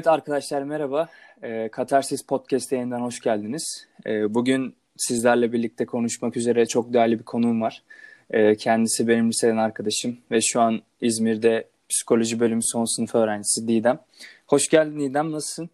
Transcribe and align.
Evet 0.00 0.08
arkadaşlar 0.08 0.62
merhaba. 0.62 1.08
E, 1.42 1.68
Katarsis 1.68 2.26
Podcast 2.26 2.72
yayından 2.72 3.00
hoş 3.00 3.20
geldiniz. 3.20 3.88
E, 4.06 4.34
bugün 4.34 4.74
sizlerle 4.96 5.52
birlikte 5.52 5.86
konuşmak 5.86 6.36
üzere 6.36 6.66
çok 6.66 6.92
değerli 6.92 7.18
bir 7.18 7.24
konuğum 7.24 7.62
var. 7.62 7.82
E, 8.30 8.56
kendisi 8.56 9.08
benim 9.08 9.28
liseden 9.28 9.56
arkadaşım 9.56 10.18
ve 10.30 10.40
şu 10.40 10.60
an 10.60 10.80
İzmir'de 11.00 11.68
psikoloji 11.88 12.40
bölümü 12.40 12.62
son 12.62 12.96
sınıf 12.96 13.14
öğrencisi 13.14 13.68
Didem. 13.68 13.98
Hoş 14.46 14.68
geldin 14.68 15.00
Didem, 15.00 15.32
nasılsın? 15.32 15.70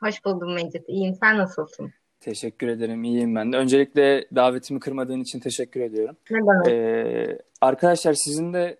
Hoş 0.00 0.24
buldum 0.24 0.54
Mecit. 0.54 0.88
İyiyim, 0.88 1.14
sen 1.20 1.38
nasılsın? 1.38 1.92
Teşekkür 2.20 2.68
ederim, 2.68 3.04
iyiyim 3.04 3.34
ben 3.34 3.52
de. 3.52 3.56
Öncelikle 3.56 4.24
davetimi 4.34 4.80
kırmadığın 4.80 5.20
için 5.20 5.40
teşekkür 5.40 5.80
ediyorum. 5.80 6.16
Ne 6.30 6.38
demek? 6.38 6.68
Ee, 6.68 7.38
arkadaşlar 7.60 8.14
sizin 8.14 8.52
de 8.52 8.76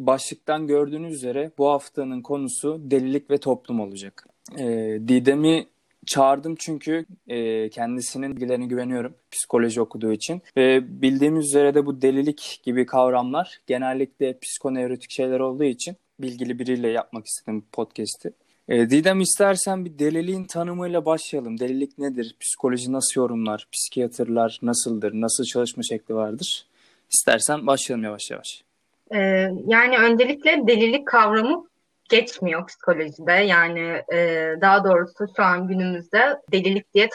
başlıktan 0.00 0.66
gördüğünüz 0.66 1.14
üzere 1.14 1.50
bu 1.58 1.68
haftanın 1.68 2.22
konusu 2.22 2.80
delilik 2.84 3.30
ve 3.30 3.38
toplum 3.38 3.80
olacak. 3.80 4.26
Ee, 4.58 4.98
Didem'i 5.08 5.66
çağırdım 6.06 6.54
çünkü 6.58 7.04
e, 7.28 7.68
kendisinin 7.70 8.36
bilgilerine 8.36 8.66
güveniyorum 8.66 9.14
psikoloji 9.30 9.80
okuduğu 9.80 10.12
için. 10.12 10.42
Ve 10.56 11.02
bildiğimiz 11.02 11.46
üzere 11.46 11.74
de 11.74 11.86
bu 11.86 12.02
delilik 12.02 12.60
gibi 12.62 12.86
kavramlar 12.86 13.60
genellikle 13.66 14.38
psikonevrotik 14.38 15.10
şeyler 15.10 15.40
olduğu 15.40 15.64
için 15.64 15.96
bilgili 16.20 16.58
biriyle 16.58 16.88
yapmak 16.88 17.26
istedim 17.26 17.64
podcast'i. 17.72 18.32
E, 18.68 18.90
Didem 18.90 19.20
istersen 19.20 19.84
bir 19.84 19.98
deliliğin 19.98 20.44
tanımıyla 20.44 21.04
başlayalım. 21.04 21.60
Delilik 21.60 21.98
nedir? 21.98 22.36
Psikoloji 22.40 22.92
nasıl 22.92 23.20
yorumlar? 23.20 23.68
Psikiyatrlar 23.72 24.58
nasıldır? 24.62 25.12
Nasıl 25.12 25.44
çalışma 25.44 25.82
şekli 25.82 26.14
vardır? 26.14 26.66
İstersen 27.12 27.66
başlayalım 27.66 28.04
yavaş 28.04 28.30
yavaş. 28.30 28.67
Ee, 29.14 29.50
yani 29.66 29.98
öncelikle 29.98 30.66
delilik 30.66 31.08
kavramı 31.08 31.68
geçmiyor 32.08 32.66
psikolojide. 32.66 33.32
Yani 33.32 34.02
e, 34.12 34.52
daha 34.60 34.84
doğrusu 34.84 35.26
şu 35.36 35.42
an 35.42 35.68
günümüzde 35.68 36.40
delilik 36.52 36.94
diye 36.94 37.08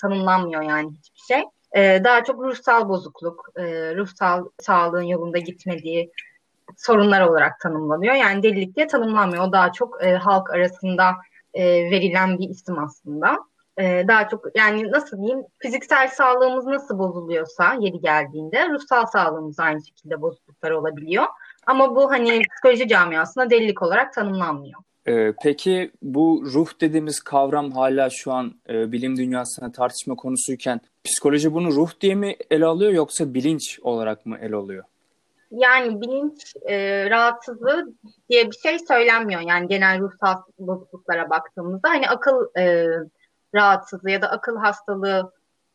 tanımlanmıyor 0.00 0.62
yani 0.62 0.90
hiçbir 0.90 1.34
şey. 1.34 1.42
E, 1.76 2.04
daha 2.04 2.24
çok 2.24 2.40
ruhsal 2.40 2.88
bozukluk, 2.88 3.48
e, 3.56 3.62
ruhsal 3.96 4.44
sağlığın 4.60 5.02
yolunda 5.02 5.38
gitmediği 5.38 6.12
sorunlar 6.76 7.20
olarak 7.20 7.60
tanımlanıyor. 7.60 8.14
Yani 8.14 8.42
delilik 8.42 8.76
diye 8.76 8.86
tanımlanmıyor. 8.86 9.48
O 9.48 9.52
daha 9.52 9.72
çok 9.72 10.04
e, 10.04 10.14
halk 10.14 10.50
arasında 10.50 11.12
e, 11.54 11.64
verilen 11.90 12.38
bir 12.38 12.48
isim 12.48 12.78
aslında. 12.78 13.38
E, 13.78 14.04
daha 14.08 14.28
çok 14.28 14.44
yani 14.56 14.90
nasıl 14.90 15.18
diyeyim 15.18 15.44
fiziksel 15.58 16.08
sağlığımız 16.08 16.66
nasıl 16.66 16.98
bozuluyorsa 16.98 17.74
yeri 17.80 18.00
geldiğinde 18.00 18.68
ruhsal 18.68 19.06
sağlığımız 19.06 19.60
aynı 19.60 19.84
şekilde 19.86 20.20
bozukluklar 20.20 20.70
olabiliyor. 20.70 21.24
Ama 21.66 21.96
bu 21.96 22.10
hani 22.10 22.42
psikoloji 22.52 22.88
camiasında 22.88 23.50
delilik 23.50 23.82
olarak 23.82 24.14
tanımlanmıyor. 24.14 24.80
Ee, 25.08 25.32
peki 25.42 25.90
bu 26.02 26.42
ruh 26.54 26.68
dediğimiz 26.80 27.20
kavram 27.20 27.72
hala 27.72 28.10
şu 28.10 28.32
an 28.32 28.54
e, 28.68 28.92
bilim 28.92 29.16
dünyasında 29.16 29.72
tartışma 29.72 30.14
konusuyken 30.14 30.80
psikoloji 31.04 31.54
bunu 31.54 31.72
ruh 31.72 31.90
diye 32.00 32.14
mi 32.14 32.36
ele 32.50 32.66
alıyor 32.66 32.92
yoksa 32.92 33.34
bilinç 33.34 33.80
olarak 33.82 34.26
mı 34.26 34.38
ele 34.40 34.56
alıyor? 34.56 34.84
Yani 35.50 36.00
bilinç 36.00 36.56
e, 36.68 37.10
rahatsızlığı 37.10 37.92
diye 38.30 38.50
bir 38.50 38.56
şey 38.56 38.78
söylenmiyor. 38.78 39.40
Yani 39.40 39.68
genel 39.68 40.00
ruhsal 40.00 40.34
bozukluklara 40.58 41.30
baktığımızda 41.30 41.88
hani 41.88 42.08
akıl 42.08 42.58
e, 42.58 42.86
rahatsızlığı 43.54 44.10
ya 44.10 44.22
da 44.22 44.30
akıl 44.30 44.56
hastalığı 44.56 45.32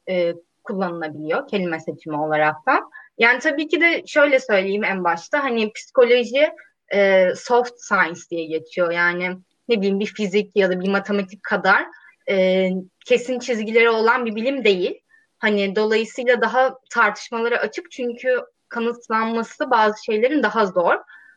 e, 0.10 0.34
kullanılabiliyor 0.64 1.48
kelime 1.48 1.80
seçimi 1.80 2.18
olarak 2.18 2.56
da. 2.68 2.80
Yani 3.18 3.40
tabii 3.40 3.68
ki 3.68 3.82
de 3.82 4.04
şöyle 4.08 4.40
söyleyeyim 4.40 4.84
en 4.84 5.04
başta 5.04 5.44
hani 5.44 5.74
psikoloji 5.74 6.50
e, 6.94 7.30
soft 7.36 7.74
science 7.78 8.22
diye 8.32 8.46
geçiyor. 8.46 8.92
Yani 8.92 9.38
ne 9.70 9.78
bileyim 9.78 10.00
bir 10.00 10.06
fizik 10.06 10.56
ya 10.56 10.70
da 10.70 10.80
bir 10.80 10.90
matematik 10.90 11.44
kadar 11.44 11.86
e, 12.30 12.70
kesin 13.06 13.40
çizgileri 13.40 13.90
olan 13.90 14.26
bir 14.26 14.36
bilim 14.36 14.64
değil. 14.64 15.00
Hani 15.40 15.76
dolayısıyla 15.76 16.42
daha 16.42 16.78
tartışmalara 16.90 17.58
açık 17.58 17.92
çünkü 17.92 18.42
kanıtlanması 18.70 19.72
bazı 19.72 20.04
şeylerin 20.04 20.44
daha 20.44 20.66
zor. 20.66 20.96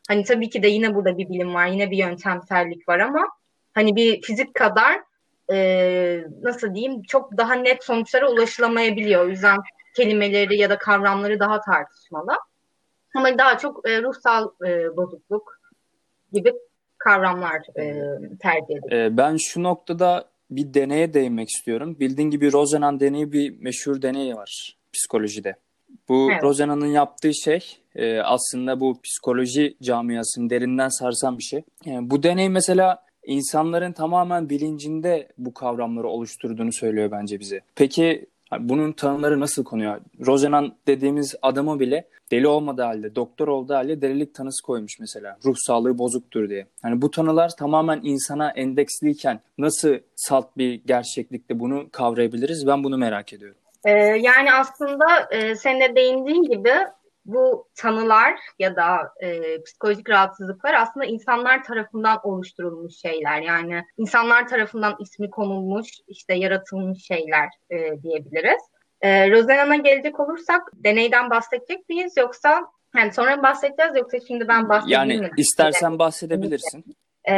Hani 0.08 0.24
tabii 0.24 0.50
ki 0.50 0.62
de 0.62 0.68
yine 0.68 0.94
burada 0.94 1.18
bir 1.18 1.28
bilim 1.28 1.54
var, 1.54 1.66
yine 1.66 1.90
bir 1.90 1.96
yöntemsellik 1.96 2.88
var 2.88 2.98
ama 2.98 3.28
hani 3.74 3.96
bir 3.96 4.22
fizik 4.22 4.54
kadar 4.54 5.00
e, 5.52 6.24
nasıl 6.42 6.74
diyeyim 6.74 7.02
çok 7.02 7.36
daha 7.36 7.54
net 7.54 7.84
sonuçlara 7.84 8.30
ulaşılamayabiliyor. 8.30 9.24
O 9.24 9.28
yüzden 9.28 9.58
kelimeleri 9.96 10.58
ya 10.58 10.70
da 10.70 10.78
kavramları 10.78 11.40
daha 11.40 11.60
tartışmalı. 11.60 12.32
Ama 13.14 13.38
daha 13.38 13.58
çok 13.58 13.88
e, 13.88 14.02
ruhsal 14.02 14.48
e, 14.66 14.96
bozukluk 14.96 15.60
gibi 16.32 16.52
kavramlar 16.98 17.78
e, 17.78 17.84
tercih 18.38 18.76
edilir. 18.76 18.92
E, 18.92 19.16
ben 19.16 19.36
şu 19.36 19.62
noktada 19.62 20.28
bir 20.50 20.74
deneye 20.74 21.14
değinmek 21.14 21.48
istiyorum. 21.48 21.96
Bildiğin 22.00 22.30
gibi 22.30 22.52
Rosenan 22.52 23.00
deneyi 23.00 23.32
bir 23.32 23.60
meşhur 23.60 24.02
deney 24.02 24.36
var 24.36 24.76
psikolojide. 24.92 25.56
Bu 26.08 26.30
evet. 26.32 26.42
Rosena'nın 26.42 26.86
yaptığı 26.86 27.34
şey 27.34 27.78
e, 27.94 28.20
aslında 28.20 28.80
bu 28.80 29.00
psikoloji 29.02 29.76
camiasını 29.82 30.50
derinden 30.50 30.88
sarsan 30.88 31.38
bir 31.38 31.42
şey. 31.42 31.62
Yani 31.84 32.10
bu 32.10 32.22
deney 32.22 32.48
mesela 32.48 33.05
insanların 33.26 33.92
tamamen 33.92 34.50
bilincinde 34.50 35.28
bu 35.38 35.54
kavramları 35.54 36.08
oluşturduğunu 36.08 36.72
söylüyor 36.72 37.10
bence 37.10 37.40
bize. 37.40 37.60
Peki 37.74 38.26
bunun 38.58 38.92
tanımları 38.92 39.40
nasıl 39.40 39.64
konuyor? 39.64 40.00
Rosenan 40.26 40.74
dediğimiz 40.86 41.34
adamı 41.42 41.80
bile 41.80 42.04
deli 42.30 42.48
olmadığı 42.48 42.82
halde, 42.82 43.14
doktor 43.14 43.48
olduğu 43.48 43.74
halde 43.74 44.02
delilik 44.02 44.34
tanısı 44.34 44.62
koymuş 44.62 45.00
mesela. 45.00 45.36
Ruh 45.44 45.54
sağlığı 45.56 45.98
bozuktur 45.98 46.48
diye. 46.48 46.66
Yani 46.84 47.02
bu 47.02 47.10
tanılar 47.10 47.56
tamamen 47.56 48.00
insana 48.02 48.50
endeksliyken 48.50 49.40
nasıl 49.58 49.94
salt 50.16 50.56
bir 50.56 50.74
gerçeklikte 50.86 51.60
bunu 51.60 51.86
kavrayabiliriz? 51.92 52.66
Ben 52.66 52.84
bunu 52.84 52.98
merak 52.98 53.32
ediyorum. 53.32 53.56
Ee, 53.84 53.90
yani 54.00 54.52
aslında 54.52 55.06
e, 55.30 55.54
senin 55.54 55.80
de 55.80 55.96
değindiğin 55.96 56.42
gibi 56.42 56.72
bu 57.26 57.68
tanılar 57.74 58.34
ya 58.58 58.76
da 58.76 58.98
e, 59.20 59.62
psikolojik 59.62 60.10
rahatsızlıklar 60.10 60.74
aslında 60.74 61.06
insanlar 61.06 61.64
tarafından 61.64 62.18
oluşturulmuş 62.22 62.94
şeyler. 62.96 63.42
Yani 63.42 63.84
insanlar 63.98 64.48
tarafından 64.48 64.96
ismi 65.00 65.30
konulmuş, 65.30 65.88
işte 66.08 66.34
yaratılmış 66.34 67.06
şeyler 67.06 67.48
e, 67.70 68.02
diyebiliriz. 68.02 68.62
E, 69.00 69.30
Rosena'na 69.30 69.76
gelecek 69.76 70.20
olursak 70.20 70.62
deneyden 70.74 71.30
bahsedecek 71.30 71.88
miyiz 71.88 72.12
yoksa 72.16 72.66
yani 72.96 73.12
sonra 73.12 73.42
bahsedeceğiz 73.42 73.96
yoksa 73.96 74.18
şimdi 74.28 74.48
ben 74.48 74.68
bahsedeyim 74.68 75.00
yani, 75.00 75.18
mi? 75.18 75.24
Yani 75.24 75.32
istersen 75.36 75.98
bahsedebilirsin. 75.98 76.84
E, 77.28 77.34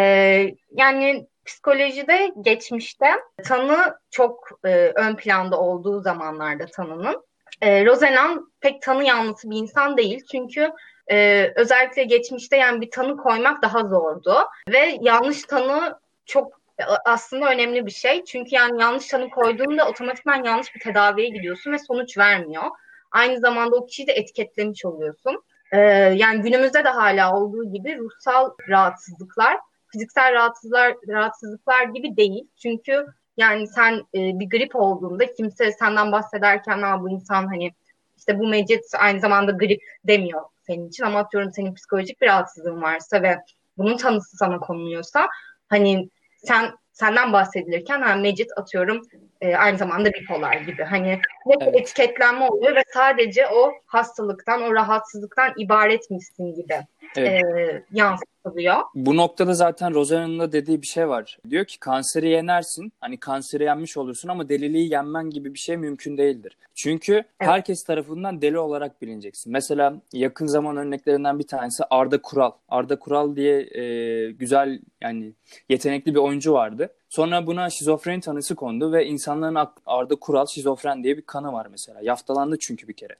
yani 0.71 1.27
psikolojide 1.45 2.33
geçmişte 2.41 3.07
tanı 3.45 3.99
çok 4.11 4.49
e, 4.65 4.93
ön 4.95 5.17
planda 5.17 5.61
olduğu 5.61 6.01
zamanlarda 6.01 6.67
tanının 6.67 7.28
e, 7.63 7.87
Rosenan 7.87 8.53
pek 8.61 8.83
tanı 8.83 9.05
yanlısı 9.05 9.51
bir 9.51 9.57
insan 9.57 9.97
değil. 9.97 10.25
Çünkü 10.33 10.71
e, 11.11 11.47
özellikle 11.57 12.05
geçmişte 12.05 12.57
yani 12.57 12.81
bir 12.81 12.91
tanı 12.91 13.17
koymak 13.17 13.63
daha 13.63 13.85
zordu. 13.85 14.35
Ve 14.69 14.99
yanlış 15.01 15.43
tanı 15.43 15.99
çok 16.27 16.61
aslında 17.05 17.51
önemli 17.51 17.87
bir 17.87 17.91
şey. 17.91 18.25
Çünkü 18.25 18.55
yani 18.55 18.81
yanlış 18.81 19.07
tanı 19.07 19.31
koyduğunda 19.31 19.89
otomatikman 19.89 20.45
yanlış 20.45 20.75
bir 20.75 20.81
tedaviye 20.81 21.29
gidiyorsun 21.29 21.73
ve 21.73 21.79
sonuç 21.79 22.19
vermiyor. 22.19 22.65
Aynı 23.11 23.41
zamanda 23.41 23.77
o 23.77 23.87
kişiyi 23.87 24.07
de 24.07 24.13
etiketlemiş 24.13 24.85
oluyorsun. 24.85 25.43
Ee, 25.73 25.79
yani 26.17 26.43
günümüzde 26.43 26.85
de 26.85 26.89
hala 26.89 27.37
olduğu 27.37 27.73
gibi 27.73 27.99
ruhsal 27.99 28.51
rahatsızlıklar 28.69 29.57
fiziksel 29.93 30.33
rahatsızlar 30.33 30.95
rahatsızlıklar 31.09 31.85
gibi 31.85 32.17
değil. 32.17 32.49
Çünkü 32.63 33.07
yani 33.39 33.67
sen 33.67 33.95
e, 33.95 34.39
bir 34.39 34.51
grip 34.51 34.77
olduğunda 34.77 35.35
kimse 35.35 35.73
senden 35.73 36.13
bahsederken 36.13 36.83
ha 36.83 37.01
bu 37.03 37.11
insan 37.11 37.47
hani 37.47 37.73
işte 38.17 38.39
bu 38.39 38.49
mecit 38.49 38.85
aynı 38.99 39.21
zamanda 39.21 39.53
grip 39.53 39.81
demiyor 40.05 40.43
senin 40.67 40.89
için. 40.89 41.05
Ama 41.05 41.19
atıyorum 41.19 41.53
senin 41.53 41.75
psikolojik 41.75 42.21
bir 42.21 42.27
rahatsızlığın 42.27 42.83
varsa 42.83 43.23
ve 43.23 43.39
bunun 43.79 43.97
tanısı 43.97 44.37
sana 44.37 44.59
konuluyorsa 44.59 45.29
hani 45.69 46.09
sen 46.37 46.71
senden 46.93 47.33
bahsedilirken 47.33 48.03
hani 48.03 48.23
mecit 48.23 48.51
atıyorum 48.57 49.03
e, 49.41 49.57
aynı 49.57 49.79
zamanda 49.79 50.13
bipolar 50.13 50.55
gibi. 50.55 50.85
Hani 50.85 51.21
evet. 51.61 51.75
etiketlenme 51.75 52.49
oluyor 52.49 52.77
ve 52.77 52.83
sadece 52.95 53.47
o 53.47 53.73
hastalıktan 53.87 54.63
o 54.63 54.75
rahatsızlıktan 54.75 55.53
ibaretmişsin 55.57 56.55
gibi 56.55 56.77
evet. 57.17 57.45
e, 57.45 57.85
yansıtılıyor. 57.93 58.77
Bu 58.95 59.17
noktada 59.17 59.55
zaten 59.55 59.95
Rosana'nın 59.95 60.39
da 60.39 60.53
dediği 60.53 60.83
bir 60.83 60.87
şey 60.87 61.09
var. 61.09 61.39
Diyor 61.51 61.65
ki 61.65 61.79
kanseri 61.79 62.29
yenersin. 62.29 62.93
Hani 63.01 63.21
kanseri 63.21 63.65
yenmiş 63.65 63.97
olursun 63.97 64.29
ama 64.29 64.49
deliliği 64.49 64.93
yenmen 64.93 65.31
gibi 65.31 65.55
bir 65.55 65.59
şey 65.59 65.77
mümkün 65.77 66.19
değildir. 66.19 66.57
Çünkü 66.75 67.13
evet. 67.13 67.25
herkes 67.39 67.85
tarafından 67.85 68.43
deli 68.43 68.59
olarak 68.59 69.03
bilineceksin. 69.03 69.53
Mesela 69.53 70.01
yakın 70.13 70.47
zaman 70.47 70.77
örneklerinden 70.77 71.39
bir 71.39 71.47
tanesi 71.47 71.85
Arda 71.91 72.23
Kural. 72.23 72.53
Arda 72.69 72.99
Kural 72.99 73.37
diye 73.37 73.61
e, 73.61 74.31
güzel 74.31 74.81
yani 75.01 75.33
yetenekli 75.69 76.15
bir 76.15 76.21
oyuncu 76.21 76.53
vardı. 76.53 76.95
Sonra 77.09 77.47
buna 77.47 77.71
şizofreni 77.71 78.21
tanısı 78.21 78.55
kondu 78.55 78.93
ve 78.93 79.07
insanların 79.07 79.69
Arda 79.87 80.17
Kural 80.17 80.47
şizofren 80.47 81.05
diye 81.05 81.17
bir 81.17 81.23
kanı 81.23 81.53
var 81.53 81.67
mesela. 81.71 82.01
Yaftalandı 82.03 82.59
çünkü 82.59 82.89
bir 82.89 82.93
kere. 82.93 83.17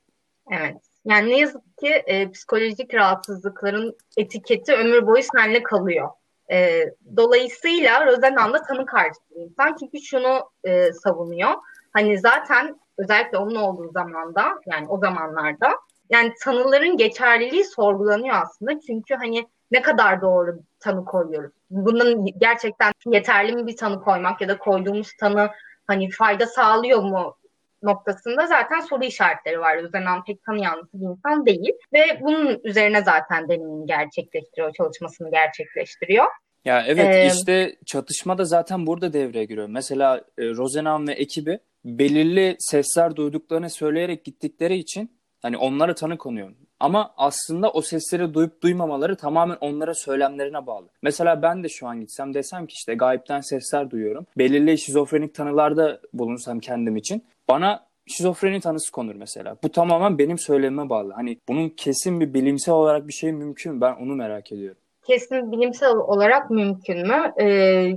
Evet. 0.51 0.77
Yani 1.09 1.31
ne 1.31 1.39
yazık 1.39 1.79
ki 1.79 1.89
e, 1.89 2.31
psikolojik 2.31 2.95
rahatsızlıkların 2.95 3.97
etiketi 4.17 4.75
ömür 4.75 5.07
boyu 5.07 5.23
seninle 5.23 5.63
kalıyor. 5.63 6.09
E, 6.51 6.85
dolayısıyla 7.17 8.07
Rosenan 8.07 8.53
da 8.53 8.63
tanı 8.63 8.87
karşıtı 8.87 9.35
insan. 9.35 9.77
Çünkü 9.81 10.01
şunu 10.01 10.51
e, 10.65 10.93
savunuyor. 10.93 11.51
Hani 11.93 12.19
zaten 12.19 12.81
özellikle 12.99 13.39
onun 13.39 13.55
olduğu 13.55 13.93
zamanda 13.93 14.45
yani 14.67 14.89
o 14.89 14.99
zamanlarda 14.99 15.71
yani 16.11 16.33
tanıların 16.45 16.97
geçerliliği 16.97 17.65
sorgulanıyor 17.65 18.37
aslında. 18.43 18.81
Çünkü 18.81 19.15
hani 19.15 19.49
ne 19.71 19.83
kadar 19.83 20.23
doğru 20.23 20.59
tanı 20.81 21.05
koyuyoruz. 21.05 21.53
Bunun 21.71 22.27
gerçekten 22.39 22.93
yeterli 23.07 23.53
mi 23.53 23.67
bir 23.67 23.77
tanı 23.77 24.01
koymak 24.01 24.41
ya 24.41 24.49
da 24.49 24.59
koyduğumuz 24.59 25.13
tanı 25.21 25.51
hani 25.87 26.11
fayda 26.11 26.47
sağlıyor 26.47 27.03
mu 27.03 27.37
noktasında 27.83 28.47
zaten 28.47 28.81
soru 28.81 29.05
işaretleri 29.05 29.61
var. 29.61 29.77
Özenan 29.77 30.25
pek 30.25 30.45
tanı 30.45 30.63
yanlısı 30.63 31.01
bir 31.01 31.07
insan 31.07 31.47
değil. 31.47 31.73
Ve 31.93 32.05
bunun 32.21 32.61
üzerine 32.65 33.03
zaten 33.03 33.49
deneyimini 33.49 33.87
gerçekleştiriyor, 33.87 34.73
çalışmasını 34.73 35.31
gerçekleştiriyor. 35.31 36.27
Ya 36.65 36.85
evet 36.87 37.15
ee, 37.15 37.27
işte 37.27 37.77
çatışma 37.87 38.39
da 38.39 38.45
zaten 38.45 38.87
burada 38.87 39.13
devreye 39.13 39.45
giriyor. 39.45 39.69
Mesela 39.69 40.25
e, 40.39 40.45
Rosenan 40.45 41.09
ve 41.09 41.13
ekibi 41.13 41.59
belirli 41.85 42.57
sesler 42.59 43.17
duyduklarını 43.17 43.71
söyleyerek 43.71 44.25
gittikleri 44.25 44.77
için 44.77 45.19
hani 45.43 45.57
onlara 45.57 45.95
tanı 45.95 46.19
konuyor. 46.19 46.53
Ama 46.81 47.15
aslında 47.17 47.71
o 47.71 47.83
sesleri 47.83 48.35
duyup 48.35 48.63
duymamaları 48.63 49.17
tamamen 49.17 49.57
onlara 49.61 49.95
söylemlerine 49.95 50.67
bağlı. 50.67 50.87
Mesela 51.03 51.43
ben 51.43 51.65
de 51.65 51.69
şu 51.69 51.87
an 51.87 52.01
gitsem 52.01 52.35
desem 52.35 52.67
ki 52.67 52.73
işte 52.73 52.95
gayipten 52.95 53.41
sesler 53.41 53.91
duyuyorum. 53.91 54.27
Belirli 54.39 54.79
şizofrenik 54.79 55.35
tanılarda 55.35 56.01
bulunsam 56.13 56.61
kendim 56.61 56.97
için 56.97 57.25
bana 57.49 57.87
şizofreni 58.07 58.61
tanısı 58.61 58.93
konur 58.93 59.15
mesela. 59.15 59.57
Bu 59.63 59.69
tamamen 59.69 60.19
benim 60.19 60.39
söylemime 60.39 60.89
bağlı. 60.89 61.13
Hani 61.13 61.39
bunun 61.49 61.69
kesin 61.69 62.21
bir 62.21 62.35
bilimsel 62.35 62.75
olarak 62.75 63.09
bir 63.09 63.13
şey 63.13 63.33
mümkün 63.33 63.75
mü? 63.75 63.81
Ben 63.81 63.95
onu 63.95 64.15
merak 64.15 64.53
ediyorum 64.53 64.79
kesin 65.09 65.53
bilimsel 65.53 65.97
olarak 65.97 66.51
mümkün 66.51 67.07
mü? 67.07 67.33
Ee, 67.37 67.45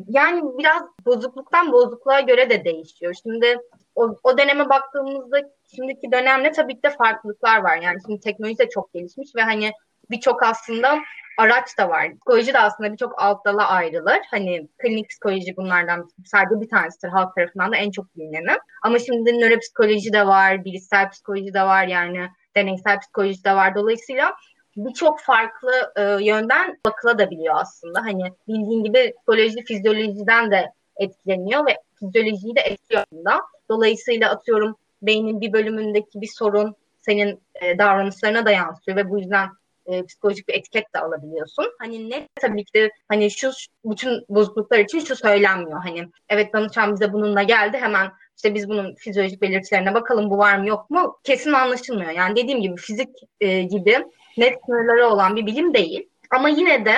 yani 0.07 0.41
biraz 0.57 0.81
bozukluktan 1.05 1.71
bozukluğa 1.71 2.19
göre 2.19 2.49
de 2.49 2.65
değişiyor. 2.65 3.13
Şimdi 3.23 3.57
o, 3.95 4.15
o 4.23 4.37
döneme 4.37 4.69
baktığımızda 4.69 5.37
şimdiki 5.75 6.11
dönemle 6.11 6.51
tabii 6.51 6.75
ki 6.75 6.83
de 6.83 6.89
farklılıklar 6.89 7.61
var. 7.61 7.77
Yani 7.77 7.97
şimdi 8.05 8.19
teknoloji 8.19 8.57
de 8.57 8.69
çok 8.69 8.93
gelişmiş 8.93 9.35
ve 9.35 9.41
hani 9.41 9.71
birçok 10.09 10.43
aslında 10.43 10.99
araç 11.37 11.77
da 11.77 11.89
var. 11.89 12.15
Psikoloji 12.15 12.53
de 12.53 12.59
aslında 12.59 12.91
birçok 12.91 13.21
alt 13.21 13.45
dala 13.45 13.67
ayrılır. 13.67 14.19
Hani 14.31 14.67
klinik 14.77 15.09
psikoloji 15.09 15.57
bunlardan 15.57 16.09
sadece 16.25 16.61
bir 16.61 16.69
tanesidir. 16.69 17.09
Halk 17.09 17.35
tarafından 17.35 17.71
da 17.71 17.75
en 17.75 17.91
çok 17.91 18.17
bilinen. 18.17 18.57
Ama 18.83 18.99
şimdi 18.99 19.39
nöropsikoloji 19.39 20.13
de 20.13 20.27
var, 20.27 20.65
bilişsel 20.65 21.09
psikoloji 21.09 21.53
de 21.53 21.63
var 21.63 21.87
yani 21.87 22.29
deneysel 22.55 22.99
psikoloji 22.99 23.43
de 23.43 23.55
var. 23.55 23.75
Dolayısıyla 23.75 24.35
birçok 24.77 25.19
farklı 25.19 25.93
e, 25.95 26.01
yönden 26.01 26.77
bakılabiliyor 26.85 27.55
aslında. 27.57 27.99
Hani 28.01 28.23
bildiğin 28.47 28.83
gibi 28.83 29.13
psikoloji 29.17 29.63
fizyolojiden 29.63 30.51
de 30.51 30.71
etkileniyor 30.97 31.65
ve 31.67 31.75
fizyolojiyi 31.99 32.55
de 32.55 32.61
etkiliyor 32.61 33.03
aslında. 33.11 33.41
Dolayısıyla 33.69 34.29
atıyorum 34.29 34.75
beynin 35.01 35.41
bir 35.41 35.53
bölümündeki 35.53 36.21
bir 36.21 36.29
sorun 36.37 36.75
senin 37.01 37.41
e, 37.61 37.77
davranışlarına 37.77 38.45
da 38.45 38.51
yansıyor 38.51 38.97
ve 38.97 39.09
bu 39.09 39.19
yüzden 39.19 39.49
e, 39.85 40.05
psikolojik 40.05 40.47
bir 40.47 40.53
etiket 40.53 40.93
de 40.95 40.99
alabiliyorsun. 40.99 41.65
Hani 41.79 42.09
ne 42.09 42.27
tabii 42.41 42.65
ki 42.65 42.73
de 42.73 42.91
hani 43.07 43.31
şu 43.31 43.51
bütün 43.85 44.25
bozukluklar 44.29 44.79
için 44.79 44.99
şu 44.99 45.15
söylenmiyor. 45.15 45.81
Hani 45.83 46.07
evet 46.29 46.53
danışan 46.53 46.93
bize 46.93 47.13
bununla 47.13 47.43
geldi 47.43 47.77
hemen 47.77 48.11
işte 48.35 48.55
biz 48.55 48.69
bunun 48.69 48.95
fizyolojik 48.95 49.41
belirtilerine 49.41 49.93
bakalım 49.93 50.29
bu 50.29 50.37
var 50.37 50.57
mı 50.57 50.67
yok 50.67 50.89
mu 50.89 51.19
kesin 51.23 51.53
anlaşılmıyor. 51.53 52.11
Yani 52.11 52.35
dediğim 52.35 52.61
gibi 52.61 52.75
fizik 52.75 53.09
e, 53.39 53.61
gibi 53.61 54.05
net 54.37 54.53
sınırları 54.65 55.07
olan 55.07 55.35
bir 55.35 55.45
bilim 55.45 55.73
değil. 55.73 56.09
Ama 56.29 56.49
yine 56.49 56.85
de 56.85 56.95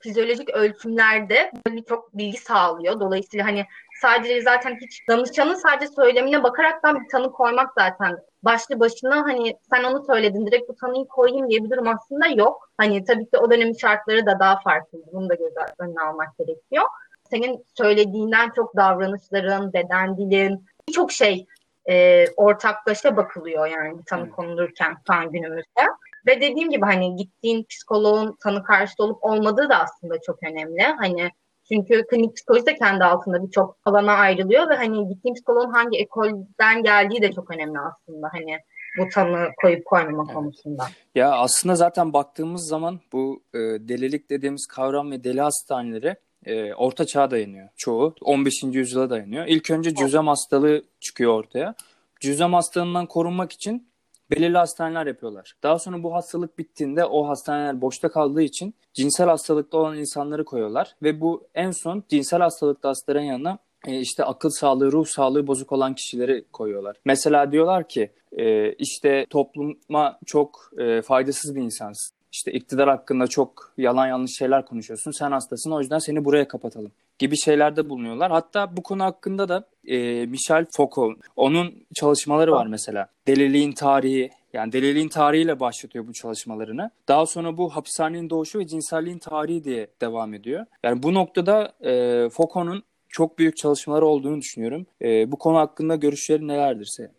fizyolojik 0.00 0.50
ölçümlerde 0.50 1.52
çok 1.88 2.18
bilgi 2.18 2.38
sağlıyor. 2.38 3.00
Dolayısıyla 3.00 3.46
hani 3.46 3.66
sadece 4.02 4.42
zaten 4.42 4.78
hiç 4.80 5.08
danışanın 5.08 5.54
sadece 5.54 5.92
söylemine 5.92 6.42
bakaraktan 6.42 7.00
bir 7.00 7.08
tanı 7.08 7.32
koymak 7.32 7.72
zaten 7.78 8.18
başlı 8.42 8.80
başına 8.80 9.16
hani 9.16 9.56
sen 9.70 9.84
onu 9.84 10.04
söyledin 10.04 10.46
direkt 10.46 10.68
bu 10.68 10.76
tanıyı 10.76 11.06
koyayım 11.06 11.50
diye 11.50 11.64
bir 11.64 11.70
durum 11.70 11.88
aslında 11.88 12.26
yok. 12.26 12.70
Hani 12.78 13.04
tabii 13.04 13.24
ki 13.24 13.38
o 13.38 13.50
dönemin 13.50 13.72
şartları 13.72 14.26
da 14.26 14.38
daha 14.38 14.60
farklı. 14.60 14.98
Bunu 15.12 15.28
da 15.28 15.34
göz 15.34 15.52
önüne 15.78 16.00
almak 16.00 16.38
gerekiyor. 16.38 16.84
Senin 17.30 17.64
söylediğinden 17.74 18.50
çok 18.56 18.76
davranışların, 18.76 19.72
beden 19.72 20.16
dilin, 20.16 20.66
birçok 20.88 21.12
şey 21.12 21.46
e, 21.88 22.24
ortaklaşa 22.36 23.16
bakılıyor 23.16 23.66
yani 23.66 24.04
tanı 24.06 24.30
konulurken 24.30 24.96
şu 25.06 25.30
günümüzde. 25.30 25.82
Ve 26.26 26.40
dediğim 26.40 26.70
gibi 26.70 26.84
hani 26.84 27.16
gittiğin 27.16 27.64
psikoloğun 27.64 28.36
tanı 28.42 28.62
karşıtı 28.62 29.02
olup 29.04 29.24
olmadığı 29.24 29.68
da 29.68 29.78
aslında 29.78 30.20
çok 30.20 30.42
önemli. 30.42 30.82
Hani 30.82 31.30
çünkü 31.68 32.06
klinik 32.06 32.36
psikoloji 32.36 32.66
de 32.66 32.74
kendi 32.74 33.04
altında 33.04 33.46
birçok 33.46 33.78
alana 33.84 34.12
ayrılıyor 34.12 34.70
ve 34.70 34.74
hani 34.74 35.08
gittiğim 35.08 35.34
psikoloğun 35.34 35.72
hangi 35.72 35.98
ekolden 35.98 36.82
geldiği 36.82 37.22
de 37.22 37.32
çok 37.32 37.50
önemli 37.50 37.78
aslında. 37.78 38.28
Hani 38.32 38.58
bu 38.98 39.08
tanı 39.08 39.48
koyup 39.62 39.84
koymama 39.84 40.24
evet. 40.26 40.34
konusunda. 40.34 40.86
Ya 41.14 41.32
aslında 41.32 41.74
zaten 41.74 42.12
baktığımız 42.12 42.68
zaman 42.68 43.00
bu 43.12 43.42
e, 43.54 43.58
delilik 43.58 44.30
dediğimiz 44.30 44.66
kavram 44.66 45.10
ve 45.10 45.24
deli 45.24 45.40
hastaneleri 45.40 46.16
e, 46.46 46.74
orta 46.74 47.06
çağa 47.06 47.30
dayanıyor 47.30 47.68
çoğu. 47.76 48.14
15. 48.20 48.62
yüzyıla 48.62 49.10
dayanıyor. 49.10 49.46
İlk 49.46 49.70
önce 49.70 49.94
cüzem 49.94 50.26
hastalığı 50.26 50.82
çıkıyor 51.00 51.32
ortaya. 51.32 51.74
Cüzem 52.20 52.52
hastalığından 52.52 53.06
korunmak 53.06 53.52
için 53.52 53.88
belirli 54.30 54.58
hastaneler 54.58 55.06
yapıyorlar. 55.06 55.52
Daha 55.62 55.78
sonra 55.78 56.02
bu 56.02 56.14
hastalık 56.14 56.58
bittiğinde 56.58 57.04
o 57.04 57.28
hastaneler 57.28 57.80
boşta 57.80 58.08
kaldığı 58.08 58.42
için 58.42 58.74
cinsel 58.94 59.26
hastalıkta 59.26 59.78
olan 59.78 59.98
insanları 59.98 60.44
koyuyorlar 60.44 60.96
ve 61.02 61.20
bu 61.20 61.48
en 61.54 61.70
son 61.70 62.04
cinsel 62.08 62.40
hastalıkta 62.40 62.88
hastaların 62.88 63.22
yanına 63.22 63.58
e, 63.86 64.00
işte 64.00 64.24
akıl 64.24 64.50
sağlığı, 64.50 64.92
ruh 64.92 65.06
sağlığı 65.06 65.46
bozuk 65.46 65.72
olan 65.72 65.94
kişileri 65.94 66.44
koyuyorlar. 66.52 66.96
Mesela 67.04 67.52
diyorlar 67.52 67.88
ki 67.88 68.10
e, 68.32 68.72
işte 68.72 69.26
topluma 69.30 70.18
çok 70.26 70.70
e, 70.78 71.02
faydasız 71.02 71.54
bir 71.54 71.62
insansın 71.62 72.16
işte 72.32 72.52
iktidar 72.52 72.88
hakkında 72.88 73.26
çok 73.26 73.72
yalan 73.78 74.06
yanlış 74.06 74.38
şeyler 74.38 74.66
konuşuyorsun. 74.66 75.10
Sen 75.10 75.32
hastasın 75.32 75.70
o 75.70 75.80
yüzden 75.80 75.98
seni 75.98 76.24
buraya 76.24 76.48
kapatalım 76.48 76.92
gibi 77.18 77.36
şeylerde 77.36 77.88
bulunuyorlar. 77.88 78.30
Hatta 78.30 78.76
bu 78.76 78.82
konu 78.82 79.04
hakkında 79.04 79.48
da 79.48 79.64
e, 79.84 80.26
Michel 80.26 80.66
Foucault, 80.70 81.16
onun 81.36 81.86
çalışmaları 81.94 82.52
var 82.52 82.66
mesela. 82.66 83.08
Deliliğin 83.26 83.72
tarihi, 83.72 84.30
yani 84.52 84.72
deliliğin 84.72 85.08
tarihiyle 85.08 85.60
başlatıyor 85.60 86.06
bu 86.06 86.12
çalışmalarını. 86.12 86.90
Daha 87.08 87.26
sonra 87.26 87.56
bu 87.56 87.76
hapishanenin 87.76 88.30
doğuşu 88.30 88.58
ve 88.58 88.66
cinselliğin 88.66 89.18
tarihi 89.18 89.64
diye 89.64 89.86
devam 90.00 90.34
ediyor. 90.34 90.66
Yani 90.82 91.02
bu 91.02 91.14
noktada 91.14 91.72
e, 91.80 92.28
Foucault'un 92.28 92.82
çok 93.08 93.38
büyük 93.38 93.56
çalışmaları 93.56 94.06
olduğunu 94.06 94.40
düşünüyorum. 94.40 94.86
E, 95.02 95.32
bu 95.32 95.38
konu 95.38 95.58
hakkında 95.58 95.96
görüşleri 95.96 96.48
nelerdir 96.48 96.84
senin? 96.84 97.16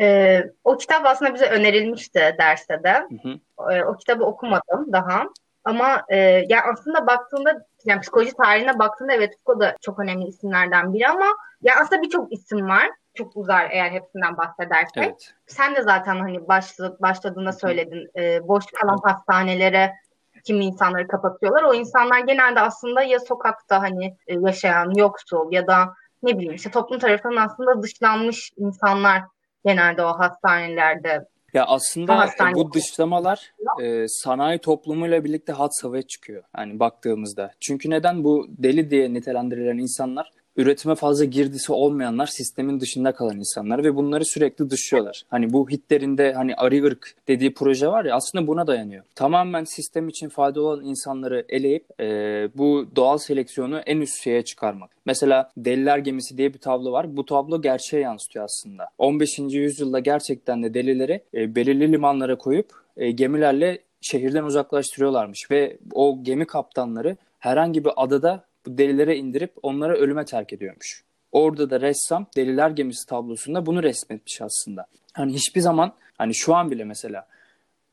E, 0.00 0.38
o 0.64 0.76
kitap 0.76 1.06
aslında 1.06 1.34
bize 1.34 1.46
önerilmişti 1.46 2.34
derste 2.38 2.82
de. 2.84 2.92
Hı 2.92 3.28
hı. 3.28 3.72
E, 3.74 3.84
o 3.84 3.96
kitabı 3.96 4.24
okumadım 4.24 4.92
daha. 4.92 5.24
Ama 5.64 6.02
e, 6.08 6.16
yani 6.48 6.62
aslında 6.72 7.06
baktığında 7.06 7.66
yani 7.84 8.00
psikoloji 8.00 8.32
tarihine 8.32 8.78
baktığında 8.78 9.12
evet 9.12 9.34
Foucault 9.46 9.62
da 9.62 9.76
çok 9.80 9.98
önemli 9.98 10.24
isimlerden 10.24 10.94
biri 10.94 11.08
ama 11.08 11.26
ya 11.62 11.74
aslında 11.80 12.02
birçok 12.02 12.32
isim 12.32 12.68
var. 12.68 12.90
Çok 13.14 13.36
uzar 13.36 13.68
eğer 13.70 13.90
hepsinden 13.90 14.36
bahsedersek. 14.36 15.04
Evet. 15.04 15.34
Sen 15.46 15.76
de 15.76 15.82
zaten 15.82 16.20
hani 16.20 16.48
başladı, 16.48 16.96
başladığında 17.00 17.52
söyledin. 17.52 18.10
E, 18.16 18.48
boş 18.48 18.64
kalan 18.66 18.98
hastanelere 19.02 19.92
kimi 20.44 20.64
insanları 20.64 21.08
kapatıyorlar. 21.08 21.62
O 21.62 21.74
insanlar 21.74 22.18
genelde 22.18 22.60
aslında 22.60 23.02
ya 23.02 23.20
sokakta 23.20 23.82
hani 23.82 24.16
e, 24.26 24.34
yaşayan 24.34 24.92
yoksul 24.96 25.52
ya 25.52 25.66
da 25.66 25.94
ne 26.22 26.38
bileyim 26.38 26.54
işte 26.54 26.70
toplum 26.70 26.98
tarafından 26.98 27.46
aslında 27.46 27.82
dışlanmış 27.82 28.52
insanlar 28.56 29.22
genelde 29.64 30.04
o 30.04 30.18
hastanelerde. 30.18 31.26
Ya 31.54 31.64
aslında 31.66 32.18
hastane 32.18 32.54
bu 32.54 32.72
dışlamalar 32.72 33.52
e, 33.82 34.08
sanayi 34.08 34.58
toplumuyla 34.58 35.24
birlikte 35.24 35.52
hat 35.52 35.76
safhaya 35.76 36.02
çıkıyor. 36.02 36.44
Yani 36.58 36.80
baktığımızda. 36.80 37.52
Çünkü 37.60 37.90
neden 37.90 38.24
bu 38.24 38.46
deli 38.48 38.90
diye 38.90 39.14
nitelendirilen 39.14 39.78
insanlar 39.78 40.30
üretime 40.56 40.94
fazla 40.94 41.24
girdisi 41.24 41.72
olmayanlar 41.72 42.26
sistemin 42.26 42.80
dışında 42.80 43.12
kalan 43.12 43.36
insanlar 43.36 43.84
ve 43.84 43.96
bunları 43.96 44.24
sürekli 44.24 44.70
dışlıyorlar. 44.70 45.22
Hani 45.28 45.52
bu 45.52 45.70
Hitler'in 45.70 46.34
hani 46.34 46.54
arı 46.54 46.84
ırk 46.84 47.14
dediği 47.28 47.54
proje 47.54 47.88
var 47.88 48.04
ya 48.04 48.16
aslında 48.16 48.46
buna 48.46 48.66
dayanıyor. 48.66 49.04
Tamamen 49.14 49.64
sistem 49.64 50.08
için 50.08 50.28
faydalı 50.28 50.66
olan 50.66 50.84
insanları 50.84 51.44
eleyip 51.48 52.00
e, 52.00 52.04
bu 52.54 52.86
doğal 52.96 53.18
seleksiyonu 53.18 53.78
en 53.78 54.00
üst 54.00 54.22
şeye 54.22 54.42
çıkarmak. 54.42 54.90
Mesela 55.06 55.50
Deliler 55.56 55.98
Gemisi 55.98 56.38
diye 56.38 56.54
bir 56.54 56.58
tablo 56.58 56.92
var. 56.92 57.16
Bu 57.16 57.24
tablo 57.26 57.62
gerçeğe 57.62 58.02
yansıtıyor 58.02 58.44
aslında. 58.44 58.88
15. 58.98 59.38
yüzyılda 59.38 59.98
gerçekten 59.98 60.62
de 60.62 60.74
delileri 60.74 61.22
e, 61.34 61.54
belirli 61.54 61.92
limanlara 61.92 62.38
koyup 62.38 62.70
e, 62.96 63.10
gemilerle 63.10 63.78
şehirden 64.00 64.44
uzaklaştırıyorlarmış 64.44 65.50
ve 65.50 65.78
o 65.92 66.18
gemi 66.22 66.46
kaptanları 66.46 67.16
herhangi 67.38 67.84
bir 67.84 67.92
adada 67.96 68.44
bu 68.66 68.78
delilere 68.78 69.16
indirip 69.16 69.52
onlara 69.62 69.96
ölüme 69.96 70.24
terk 70.24 70.52
ediyormuş. 70.52 71.04
Orada 71.32 71.70
da 71.70 71.80
ressam 71.80 72.26
Deliler 72.36 72.70
Gemisi 72.70 73.06
tablosunda 73.06 73.66
bunu 73.66 73.82
resmetmiş 73.82 74.40
aslında. 74.42 74.86
Hani 75.12 75.34
hiçbir 75.34 75.60
zaman 75.60 75.92
hani 76.18 76.34
şu 76.34 76.54
an 76.54 76.70
bile 76.70 76.84
mesela 76.84 77.26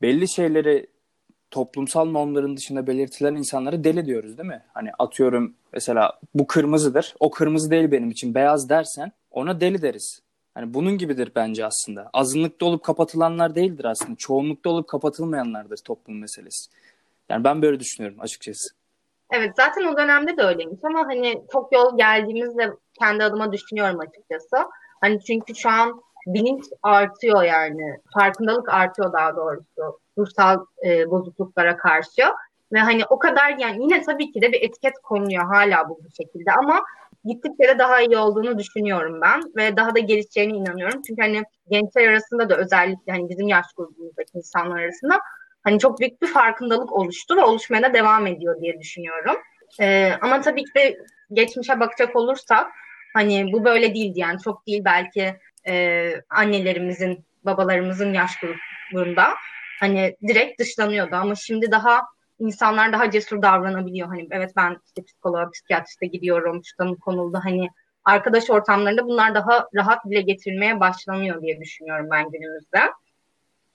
belli 0.02 0.28
şeyleri 0.28 0.86
toplumsal 1.50 2.04
normların 2.04 2.56
dışında 2.56 2.86
belirtilen 2.86 3.34
insanlara 3.34 3.84
deli 3.84 4.06
diyoruz 4.06 4.38
değil 4.38 4.48
mi? 4.48 4.62
Hani 4.74 4.90
atıyorum 4.98 5.54
mesela 5.72 6.20
bu 6.34 6.46
kırmızıdır. 6.46 7.14
O 7.20 7.30
kırmızı 7.30 7.70
değil 7.70 7.90
benim 7.90 8.10
için. 8.10 8.34
Beyaz 8.34 8.68
dersen 8.68 9.12
ona 9.30 9.60
deli 9.60 9.82
deriz. 9.82 10.20
Hani 10.54 10.74
bunun 10.74 10.98
gibidir 10.98 11.32
bence 11.36 11.66
aslında. 11.66 12.10
Azınlıkta 12.12 12.66
olup 12.66 12.82
kapatılanlar 12.82 13.54
değildir 13.54 13.84
aslında. 13.84 14.16
Çoğunlukta 14.16 14.70
olup 14.70 14.88
kapatılmayanlardır 14.88 15.76
toplum 15.76 16.18
meselesi. 16.18 16.70
Yani 17.28 17.44
ben 17.44 17.62
böyle 17.62 17.80
düşünüyorum 17.80 18.20
açıkçası. 18.20 18.79
Evet 19.30 19.52
zaten 19.56 19.84
o 19.84 19.96
dönemde 19.96 20.36
de 20.36 20.42
öyleymiş 20.42 20.80
ama 20.84 21.06
hani 21.06 21.42
çok 21.52 21.72
yol 21.72 21.96
geldiğimizde 21.96 22.70
kendi 22.98 23.24
adıma 23.24 23.52
düşünüyorum 23.52 24.00
açıkçası. 24.00 24.56
Hani 25.00 25.24
çünkü 25.24 25.54
şu 25.54 25.70
an 25.70 26.02
bilinç 26.26 26.64
artıyor 26.82 27.42
yani. 27.42 27.96
Farkındalık 28.14 28.68
artıyor 28.68 29.12
daha 29.12 29.36
doğrusu 29.36 30.00
ruhsal 30.18 30.64
e, 30.86 31.10
bozukluklara 31.10 31.76
karşı. 31.76 32.22
Ve 32.72 32.78
hani 32.78 33.02
o 33.10 33.18
kadar 33.18 33.58
yani 33.58 33.82
yine 33.82 34.02
tabii 34.02 34.32
ki 34.32 34.42
de 34.42 34.52
bir 34.52 34.62
etiket 34.62 34.94
konuyor 35.02 35.44
hala 35.44 35.88
bu 35.88 35.98
şekilde 36.16 36.52
ama 36.52 36.80
gittikçe 37.24 37.78
daha 37.78 38.00
iyi 38.00 38.18
olduğunu 38.18 38.58
düşünüyorum 38.58 39.20
ben 39.20 39.40
ve 39.56 39.76
daha 39.76 39.94
da 39.94 39.98
gelişeceğine 39.98 40.56
inanıyorum. 40.56 41.02
Çünkü 41.06 41.22
hani 41.22 41.42
gençler 41.70 42.08
arasında 42.08 42.50
da 42.50 42.56
özellikle 42.56 43.12
hani 43.12 43.28
bizim 43.28 43.48
yaş 43.48 43.66
grubumuzdaki 43.76 44.38
insanlar 44.38 44.78
arasında 44.78 45.14
hani 45.62 45.78
çok 45.78 46.00
büyük 46.00 46.22
bir 46.22 46.26
farkındalık 46.26 46.92
oluştu 46.92 47.36
ve 47.36 47.42
oluşmaya 47.42 47.82
da 47.82 47.94
devam 47.94 48.26
ediyor 48.26 48.60
diye 48.60 48.80
düşünüyorum. 48.80 49.36
Ee, 49.80 50.12
ama 50.20 50.40
tabii 50.40 50.64
ki 50.64 50.74
de 50.76 50.98
geçmişe 51.32 51.80
bakacak 51.80 52.16
olursak 52.16 52.72
hani 53.14 53.52
bu 53.52 53.64
böyle 53.64 53.94
değildi 53.94 54.18
yani 54.18 54.40
çok 54.40 54.66
değil 54.66 54.82
belki 54.84 55.36
e, 55.68 56.12
annelerimizin 56.30 57.24
babalarımızın 57.44 58.12
yaş 58.12 58.30
grubunda 58.40 59.28
hani 59.80 60.16
direkt 60.28 60.60
dışlanıyordu 60.60 61.16
ama 61.16 61.34
şimdi 61.34 61.70
daha 61.70 62.02
insanlar 62.38 62.92
daha 62.92 63.10
cesur 63.10 63.42
davranabiliyor. 63.42 64.08
Hani 64.08 64.28
evet 64.30 64.52
ben 64.56 64.76
işte 64.86 65.04
psikoloğa, 65.04 65.50
psikiyatriste 65.50 66.06
gidiyorum, 66.06 66.62
şu 66.64 67.00
konuldu. 67.00 67.40
Hani 67.44 67.68
arkadaş 68.04 68.50
ortamlarında 68.50 69.04
bunlar 69.06 69.34
daha 69.34 69.68
rahat 69.74 70.04
bile 70.04 70.20
getirilmeye 70.20 70.80
başlanıyor 70.80 71.42
diye 71.42 71.60
düşünüyorum 71.60 72.08
ben 72.10 72.30
günümüzde. 72.30 72.80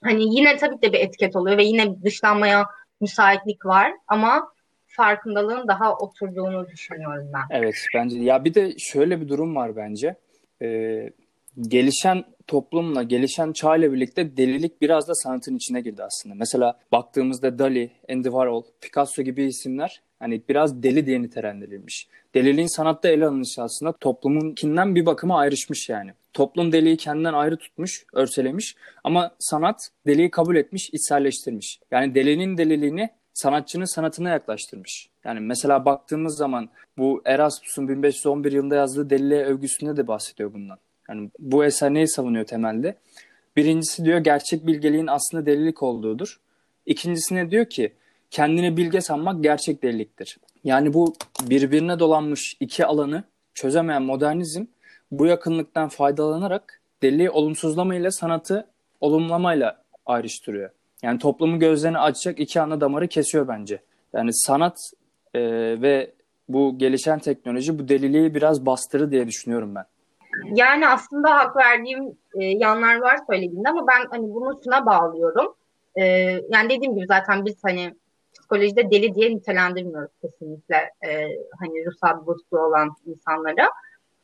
Hani 0.06 0.36
yine 0.36 0.56
tabii 0.56 0.82
de 0.82 0.92
bir 0.92 1.00
etiket 1.00 1.36
oluyor 1.36 1.58
ve 1.58 1.64
yine 1.64 2.02
dışlanmaya 2.02 2.66
müsaitlik 3.00 3.66
var 3.66 3.92
ama 4.08 4.48
farkındalığın 4.86 5.68
daha 5.68 5.96
oturduğunu 5.96 6.68
düşünüyorum 6.68 7.30
ben. 7.34 7.58
Evet 7.58 7.74
bence 7.94 8.18
ya 8.18 8.44
bir 8.44 8.54
de 8.54 8.78
şöyle 8.78 9.20
bir 9.20 9.28
durum 9.28 9.56
var 9.56 9.76
bence. 9.76 10.16
Ee, 10.62 11.10
gelişen 11.60 12.24
toplumla, 12.46 13.02
gelişen 13.02 13.52
çağ 13.52 13.76
ile 13.76 13.92
birlikte 13.92 14.36
delilik 14.36 14.80
biraz 14.80 15.08
da 15.08 15.14
sanatın 15.14 15.56
içine 15.56 15.80
girdi 15.80 16.02
aslında. 16.02 16.34
Mesela 16.34 16.78
baktığımızda 16.92 17.58
Dali, 17.58 17.90
Andy 18.10 18.28
Warhol, 18.28 18.62
Picasso 18.80 19.22
gibi 19.22 19.44
isimler 19.44 20.02
hani 20.18 20.42
biraz 20.48 20.82
deli 20.82 21.06
diye 21.06 21.22
nitelendirilmiş. 21.22 22.08
Deliliğin 22.34 22.76
sanatta 22.76 23.08
ele 23.08 23.26
alınışı 23.26 23.62
aslında 23.62 23.92
toplumunkinden 23.92 24.94
bir 24.94 25.06
bakıma 25.06 25.38
ayrışmış 25.38 25.88
yani. 25.88 26.10
Toplum 26.36 26.72
deliği 26.72 26.96
kendinden 26.96 27.32
ayrı 27.32 27.56
tutmuş, 27.56 28.06
örselemiş 28.12 28.76
ama 29.04 29.30
sanat 29.38 29.90
deliği 30.06 30.30
kabul 30.30 30.56
etmiş, 30.56 30.90
içselleştirmiş. 30.92 31.80
Yani 31.90 32.14
delinin 32.14 32.58
deliliğini 32.58 33.10
sanatçının 33.34 33.84
sanatına 33.84 34.28
yaklaştırmış. 34.28 35.08
Yani 35.24 35.40
mesela 35.40 35.84
baktığımız 35.84 36.36
zaman 36.36 36.68
bu 36.98 37.22
Erasmus'un 37.24 37.88
1511 37.88 38.52
yılında 38.52 38.76
yazdığı 38.76 39.10
deliliğe 39.10 39.44
övgüsünde 39.44 39.96
de 39.96 40.06
bahsediyor 40.06 40.54
bundan. 40.54 40.78
Yani 41.08 41.30
bu 41.38 41.64
eser 41.64 41.94
neyi 41.94 42.08
savunuyor 42.08 42.44
temelde? 42.44 42.96
Birincisi 43.56 44.04
diyor 44.04 44.18
gerçek 44.18 44.66
bilgeliğin 44.66 45.06
aslında 45.06 45.46
delilik 45.46 45.82
olduğudur. 45.82 46.40
İkincisine 46.86 47.50
diyor 47.50 47.64
ki 47.66 47.92
kendini 48.30 48.76
bilge 48.76 49.00
sanmak 49.00 49.42
gerçek 49.42 49.82
deliliktir. 49.82 50.38
Yani 50.64 50.94
bu 50.94 51.14
birbirine 51.42 51.98
dolanmış 51.98 52.56
iki 52.60 52.86
alanı 52.86 53.24
çözemeyen 53.54 54.02
modernizm 54.02 54.64
bu 55.10 55.26
yakınlıktan 55.26 55.88
faydalanarak 55.88 56.80
deliliği 57.02 57.30
olumsuzlamayla 57.30 58.10
sanatı 58.10 58.66
olumlamayla 59.00 59.82
ayrıştırıyor. 60.06 60.70
Yani 61.02 61.18
toplumun 61.18 61.58
gözlerini 61.58 61.98
açacak 61.98 62.40
iki 62.40 62.60
ana 62.60 62.80
damarı 62.80 63.08
kesiyor 63.08 63.48
bence. 63.48 63.82
Yani 64.12 64.30
sanat 64.32 64.92
e, 65.34 65.40
ve 65.82 66.12
bu 66.48 66.78
gelişen 66.78 67.18
teknoloji 67.18 67.78
bu 67.78 67.88
deliliği 67.88 68.34
biraz 68.34 68.66
bastırır 68.66 69.10
diye 69.10 69.26
düşünüyorum 69.26 69.74
ben. 69.74 69.84
Yani 70.54 70.88
aslında 70.88 71.34
hak 71.34 71.56
verdiğim 71.56 72.18
e, 72.34 72.44
yanlar 72.44 72.96
var 72.96 73.18
söylediğinde 73.30 73.68
ama 73.68 73.86
ben 73.86 74.06
hani 74.10 74.34
bunu 74.34 74.60
şuna 74.64 74.86
bağlıyorum. 74.86 75.54
E, 75.94 76.04
yani 76.48 76.70
dediğim 76.70 76.94
gibi 76.94 77.06
zaten 77.06 77.44
biz 77.44 77.56
hani 77.62 77.94
psikolojide 78.34 78.90
deli 78.90 79.14
diye 79.14 79.30
nitelendirmiyoruz 79.30 80.10
kesinlikle 80.22 80.76
e, 80.76 81.10
hani 81.58 81.86
ruhsal 81.86 82.26
bozukluğu 82.26 82.60
olan 82.60 82.96
insanları. 83.06 83.68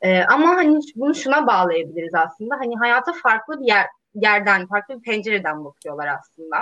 E, 0.02 0.22
ama 0.22 0.48
hani 0.48 0.80
bunu 0.96 1.14
şuna 1.14 1.46
bağlayabiliriz 1.46 2.14
aslında. 2.14 2.54
Hani 2.54 2.76
hayata 2.76 3.12
farklı 3.22 3.60
bir 3.60 3.66
yer, 3.66 3.86
yerden, 4.14 4.66
farklı 4.66 4.96
bir 4.96 5.02
pencereden 5.02 5.64
bakıyorlar 5.64 6.06
aslında. 6.06 6.56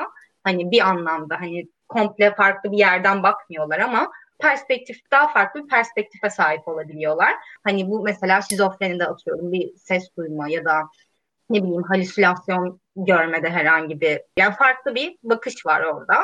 Hani 0.44 0.70
bir 0.70 0.80
anlamda 0.80 1.40
hani 1.40 1.68
komple 1.88 2.34
farklı 2.34 2.72
bir 2.72 2.78
yerden 2.78 3.22
bakmıyorlar 3.22 3.78
ama 3.78 4.10
perspektif 4.38 5.10
daha 5.10 5.32
farklı 5.32 5.62
bir 5.62 5.68
perspektife 5.68 6.30
sahip 6.30 6.68
olabiliyorlar. 6.68 7.34
Hani 7.64 7.88
bu 7.88 8.02
mesela 8.02 8.40
şizofrenide 8.42 9.06
atıyorum 9.06 9.52
bir 9.52 9.76
ses 9.76 10.16
duyma 10.16 10.48
ya 10.48 10.64
da 10.64 10.82
ne 11.50 11.62
bileyim 11.62 11.82
halüsinasyon 11.82 12.80
görmede 12.96 13.50
herhangi 13.50 14.00
bir 14.00 14.22
yani 14.36 14.54
farklı 14.54 14.94
bir 14.94 15.16
bakış 15.22 15.66
var 15.66 15.80
orada 15.80 16.14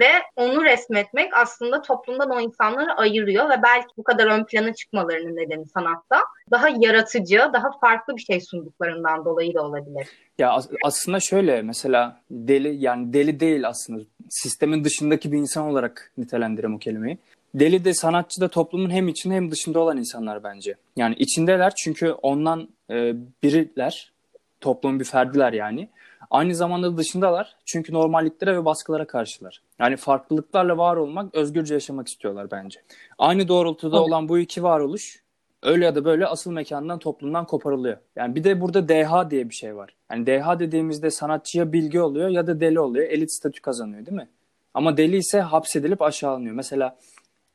ve 0.00 0.08
onu 0.36 0.64
resmetmek 0.64 1.36
aslında 1.36 1.82
toplumdan 1.82 2.30
o 2.30 2.40
insanları 2.40 2.92
ayırıyor 2.92 3.50
ve 3.50 3.62
belki 3.62 3.88
bu 3.96 4.02
kadar 4.02 4.26
ön 4.26 4.44
plana 4.44 4.74
çıkmalarının 4.74 5.36
nedeni 5.36 5.66
sanatta 5.66 6.20
daha 6.50 6.68
yaratıcı, 6.68 7.38
daha 7.52 7.78
farklı 7.80 8.16
bir 8.16 8.22
şey 8.22 8.40
sunduklarından 8.40 9.24
dolayı 9.24 9.54
da 9.54 9.62
olabilir. 9.62 10.08
Ya 10.38 10.58
aslında 10.84 11.20
şöyle 11.20 11.62
mesela 11.62 12.20
deli 12.30 12.76
yani 12.84 13.12
deli 13.12 13.40
değil 13.40 13.68
aslında 13.68 14.02
sistemin 14.30 14.84
dışındaki 14.84 15.32
bir 15.32 15.38
insan 15.38 15.66
olarak 15.66 16.12
nitelendiririm 16.18 16.74
o 16.74 16.78
kelimeyi. 16.78 17.18
Deli 17.54 17.84
de 17.84 17.94
sanatçı 17.94 18.40
da 18.40 18.48
toplumun 18.48 18.90
hem 18.90 19.08
içinde 19.08 19.34
hem 19.34 19.50
dışında 19.50 19.80
olan 19.80 19.96
insanlar 19.96 20.44
bence. 20.44 20.74
Yani 20.96 21.14
içindeler 21.14 21.72
çünkü 21.84 22.10
ondan 22.10 22.68
e, 22.90 23.14
biriler, 23.42 24.12
toplumun 24.60 25.00
bir 25.00 25.04
ferdiler 25.04 25.52
yani. 25.52 25.88
Aynı 26.32 26.54
zamanda 26.54 26.96
dışındalar 26.96 27.56
çünkü 27.64 27.92
normalliklere 27.92 28.56
ve 28.56 28.64
baskılara 28.64 29.06
karşılar. 29.06 29.62
Yani 29.78 29.96
farklılıklarla 29.96 30.78
var 30.78 30.96
olmak, 30.96 31.34
özgürce 31.34 31.74
yaşamak 31.74 32.08
istiyorlar 32.08 32.50
bence. 32.50 32.80
Aynı 33.18 33.48
doğrultuda 33.48 33.96
evet. 33.96 34.06
olan 34.06 34.28
bu 34.28 34.38
iki 34.38 34.62
varoluş 34.62 35.22
öyle 35.62 35.84
ya 35.84 35.94
da 35.94 36.04
böyle 36.04 36.26
asıl 36.26 36.52
mekandan 36.52 36.98
toplumdan 36.98 37.46
koparılıyor. 37.46 37.96
Yani 38.16 38.34
bir 38.34 38.44
de 38.44 38.60
burada 38.60 38.88
DH 38.88 39.30
diye 39.30 39.48
bir 39.48 39.54
şey 39.54 39.76
var. 39.76 39.94
Yani 40.10 40.26
DH 40.26 40.58
dediğimizde 40.58 41.10
sanatçıya 41.10 41.72
bilgi 41.72 42.00
oluyor 42.00 42.28
ya 42.28 42.46
da 42.46 42.60
deli 42.60 42.80
oluyor. 42.80 43.08
Elit 43.08 43.32
statü 43.32 43.60
kazanıyor 43.62 44.06
değil 44.06 44.16
mi? 44.16 44.28
Ama 44.74 44.96
deli 44.96 45.16
ise 45.16 45.40
hapsedilip 45.40 46.02
aşağılanıyor. 46.02 46.54
Mesela 46.54 46.96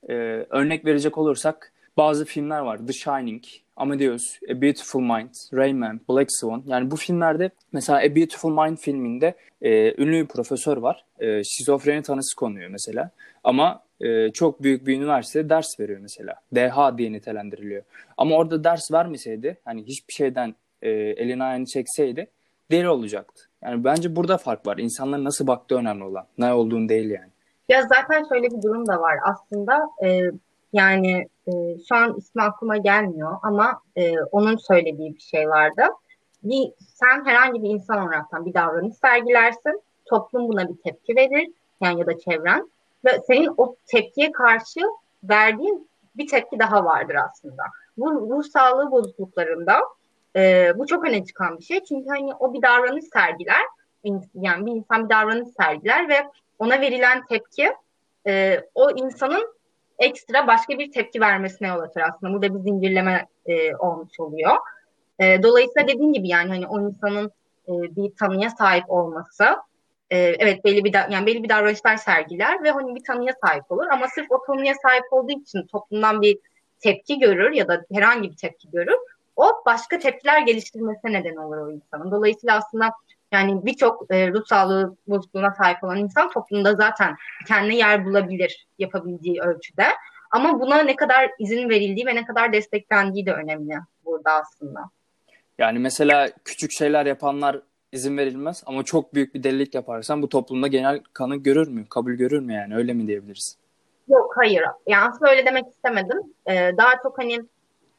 e, 0.10 0.13
örnek 0.50 0.86
verecek 0.86 1.17
olursak 1.17 1.74
bazı 1.98 2.25
filmler 2.25 2.60
var. 2.60 2.80
The 2.88 2.94
Shining, 2.94 3.44
Amadeus, 3.75 4.39
A 4.51 4.62
Beautiful 4.62 5.01
Mind, 5.01 5.34
Rayman, 5.54 6.00
Black 6.10 6.32
Swan. 6.32 6.63
Yani 6.66 6.92
bu 6.92 6.96
filmlerde 6.96 7.50
mesela 7.72 8.00
A 8.00 8.16
Beautiful 8.16 8.63
Mind 8.63 8.77
filminde 8.77 9.36
e, 9.62 10.04
ünlü 10.04 10.22
bir 10.22 10.27
profesör 10.27 10.77
var. 10.77 11.06
E, 11.20 11.44
şizofreni 11.44 12.01
tanısı 12.01 12.36
konuyor 12.36 12.70
mesela. 12.70 13.12
Ama 13.44 13.84
e, 14.01 14.32
çok 14.32 14.63
büyük 14.63 14.88
bir 14.88 14.98
üniversitede 14.98 15.50
ders 15.50 15.80
veriyor 15.80 16.00
mesela. 16.00 16.34
DH 16.56 16.98
diye 16.98 17.12
nitelendiriliyor. 17.12 17.84
Ama 18.18 18.36
orada 18.36 18.63
ders 18.63 18.92
vermeseydi, 18.92 19.58
hani 19.66 19.84
hiçbir 19.84 20.13
şeyden 20.13 20.56
e, 20.82 20.89
elini 20.89 21.44
ayağını 21.44 21.66
çekseydi 21.66 22.27
deli 22.72 22.89
olacaktı. 22.89 23.44
Yani 23.63 23.84
bence 23.84 24.16
burada 24.16 24.38
fark 24.38 24.68
var. 24.68 24.77
İnsanların 24.77 25.24
nasıl 25.24 25.48
baktığı 25.48 25.75
önemli 25.75 26.04
olan. 26.04 26.25
Ne 26.38 26.54
olduğunu 26.54 26.89
değil 26.89 27.10
yani. 27.10 27.30
Ya 27.70 27.82
zaten 27.82 28.25
şöyle 28.30 28.48
bir 28.48 28.62
durum 28.62 28.88
da 28.88 29.01
var. 29.01 29.16
Aslında 29.25 29.80
e, 30.04 30.22
yani 30.74 31.27
e, 31.48 31.51
şu 31.89 31.96
an 31.96 32.18
ismi 32.18 32.42
aklıma 32.42 32.77
gelmiyor 32.77 33.38
ama 33.44 33.82
e, 33.96 34.20
onun 34.20 34.58
söylediği 34.58 35.16
bir 35.16 35.20
şey 35.20 35.50
vardı. 35.50 35.82
Bir, 36.44 36.74
sen 36.80 37.25
herhangi 37.25 37.63
bir 37.63 37.70
insan 37.70 38.08
olaraktan 38.08 38.46
bir 38.46 38.54
davranış 38.54 38.96
sergilersin. 38.96 39.82
Toplum 40.06 40.48
buna 40.48 40.70
bir 40.70 40.75
tepki 40.84 41.16
verir. 41.16 41.51
Yani 41.82 42.00
ya 42.00 42.08
da 42.08 42.20
çevren. 42.20 42.72
Ve 43.06 43.22
senin 43.27 43.54
o 43.58 43.75
tepkiye 43.86 44.32
karşı 44.32 44.82
verdiğin 45.24 45.89
bir 46.16 46.27
tepki 46.27 46.60
daha 46.60 46.86
vardır 46.86 47.16
aslında. 47.16 47.63
Bu 47.98 48.12
ruh 48.12 48.44
sağlığı 48.44 48.92
bozukluklarında 48.92 49.80
e, 50.36 50.72
bu 50.77 50.88
çok 50.88 51.06
öne 51.08 51.25
çıkan 51.25 51.58
bir 51.58 51.63
şey. 51.63 51.84
Çünkü 51.84 52.10
hani 52.10 52.34
o 52.39 52.54
bir 52.54 52.62
davranış 52.62 53.06
sergiler. 53.13 53.62
Yani 54.34 54.66
bir 54.66 54.72
insan 54.72 55.06
bir 55.06 55.10
davranış 55.10 55.50
sergiler 55.60 56.10
ve 56.10 56.16
ona 56.60 56.82
verilen 56.82 57.25
tepki 57.25 57.74
e, 58.27 58.62
o 58.75 58.92
insanın 58.92 59.56
ekstra 60.00 60.48
başka 60.48 60.80
bir 60.80 60.92
tepki 60.92 61.22
vermesine 61.22 61.68
yol 61.68 61.80
açar 61.80 62.01
aslında. 62.01 62.34
Burada 62.34 62.56
bir 62.56 62.60
zincirleme 62.60 63.27
e, 63.46 63.75
olmuş 63.75 64.20
oluyor. 64.20 64.56
E, 65.20 65.44
dolayısıyla 65.44 65.88
dediğim 65.88 66.13
gibi 66.13 66.27
yani 66.27 66.50
hani 66.50 66.68
o 66.68 66.82
insanın 66.82 67.32
e, 67.68 67.72
bir 67.72 68.16
tanıya 68.16 68.50
sahip 68.50 68.84
olması 68.88 69.44
e, 70.10 70.18
evet 70.18 70.66
belli 70.66 70.84
bir 70.84 70.94
da, 70.94 71.08
yani 71.12 71.25
belli 71.25 71.44
bir 71.44 71.50
davranışlar 71.50 71.98
sergiler 71.98 72.63
ve 72.63 72.72
hani 72.72 72.96
bir 72.96 73.04
tanıya 73.04 73.34
sahip 73.46 73.72
olur 73.72 73.88
ama 73.92 74.08
sırf 74.08 74.32
o 74.32 74.44
tanıya 74.48 74.74
sahip 74.82 75.04
olduğu 75.12 75.32
için 75.32 75.68
toplumdan 75.68 76.22
bir 76.22 76.38
tepki 76.80 77.20
görür 77.20 77.51
ya 77.51 77.68
da 77.68 77.86
herhangi 77.94 78.32
bir 78.32 78.36
tepki 78.36 78.72
görür. 78.72 78.98
O 79.36 79.51
başka 79.66 80.00
tepkiler 80.00 80.42
geliştirmesine 80.42 81.13
neden 81.13 81.36
olur 81.36 81.58
o 81.58 81.72
insanın. 81.72 82.12
Dolayısıyla 82.12 82.58
aslında 82.58 82.92
yani 83.31 83.65
birçok 83.65 84.05
e, 84.10 84.31
ruh 84.31 84.46
sağlığı 84.46 84.96
bozukluğuna 85.07 85.51
sahip 85.51 85.84
olan 85.84 85.98
insan 85.98 86.31
toplumda 86.31 86.75
zaten 86.75 87.15
kendine 87.48 87.75
yer 87.75 88.05
bulabilir 88.05 88.67
yapabildiği 88.79 89.41
ölçüde. 89.41 89.86
Ama 90.31 90.60
buna 90.60 90.84
ne 90.84 90.96
kadar 90.96 91.31
izin 91.39 91.69
verildiği 91.69 92.05
ve 92.05 92.15
ne 92.15 92.25
kadar 92.25 92.53
desteklendiği 92.53 93.25
de 93.25 93.34
önemli 93.34 93.75
burada 94.05 94.31
aslında. 94.31 94.79
Yani 95.57 95.79
mesela 95.79 96.29
küçük 96.46 96.72
şeyler 96.72 97.05
yapanlar 97.05 97.62
izin 97.91 98.17
verilmez 98.17 98.63
ama 98.65 98.84
çok 98.84 99.13
büyük 99.13 99.36
bir 99.36 99.43
delilik 99.43 99.75
yaparsan 99.75 100.22
bu 100.22 100.29
toplumda 100.29 100.67
genel 100.67 101.01
kanı 101.13 101.36
görür 101.36 101.67
mü? 101.67 101.86
Kabul 101.89 102.12
görür 102.12 102.39
mü 102.39 102.53
yani? 102.53 102.75
Öyle 102.75 102.93
mi 102.93 103.07
diyebiliriz? 103.07 103.57
Yok 104.07 104.34
hayır. 104.36 104.63
Yani 104.88 105.10
aslında 105.10 105.31
öyle 105.31 105.46
demek 105.46 105.67
istemedim. 105.67 106.17
Ee, 106.50 106.72
daha 106.77 107.01
çok 107.03 107.19
hani 107.19 107.39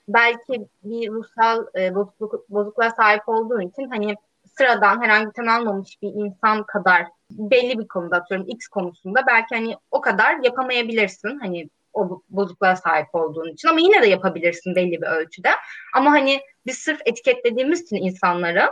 belki 0.08 0.66
bir 0.84 1.10
ruhsal 1.10 1.66
e, 1.78 1.94
bozukluk, 1.94 2.50
bozukluğa 2.50 2.90
sahip 2.90 3.28
olduğu 3.28 3.62
için 3.62 3.88
hani 3.88 4.14
sıradan 4.58 5.02
herhangi 5.02 5.32
tanı 5.32 5.54
almamış 5.54 6.02
bir 6.02 6.08
insan 6.08 6.64
kadar 6.66 7.06
belli 7.30 7.78
bir 7.78 7.88
konuda 7.88 8.16
atıyorum 8.16 8.46
X 8.48 8.68
konusunda 8.68 9.26
belki 9.26 9.54
hani 9.54 9.76
o 9.90 10.00
kadar 10.00 10.36
yapamayabilirsin. 10.44 11.38
Hani 11.38 11.68
o 11.92 12.22
bozukluğa 12.28 12.76
sahip 12.76 13.14
olduğun 13.14 13.52
için 13.52 13.68
ama 13.68 13.80
yine 13.80 14.02
de 14.02 14.06
yapabilirsin 14.06 14.74
belli 14.74 15.02
bir 15.02 15.06
ölçüde. 15.06 15.48
Ama 15.94 16.10
hani 16.10 16.40
biz 16.66 16.78
sırf 16.78 17.00
etiketlediğimiz 17.06 17.82
için 17.82 17.96
insanları 17.96 18.70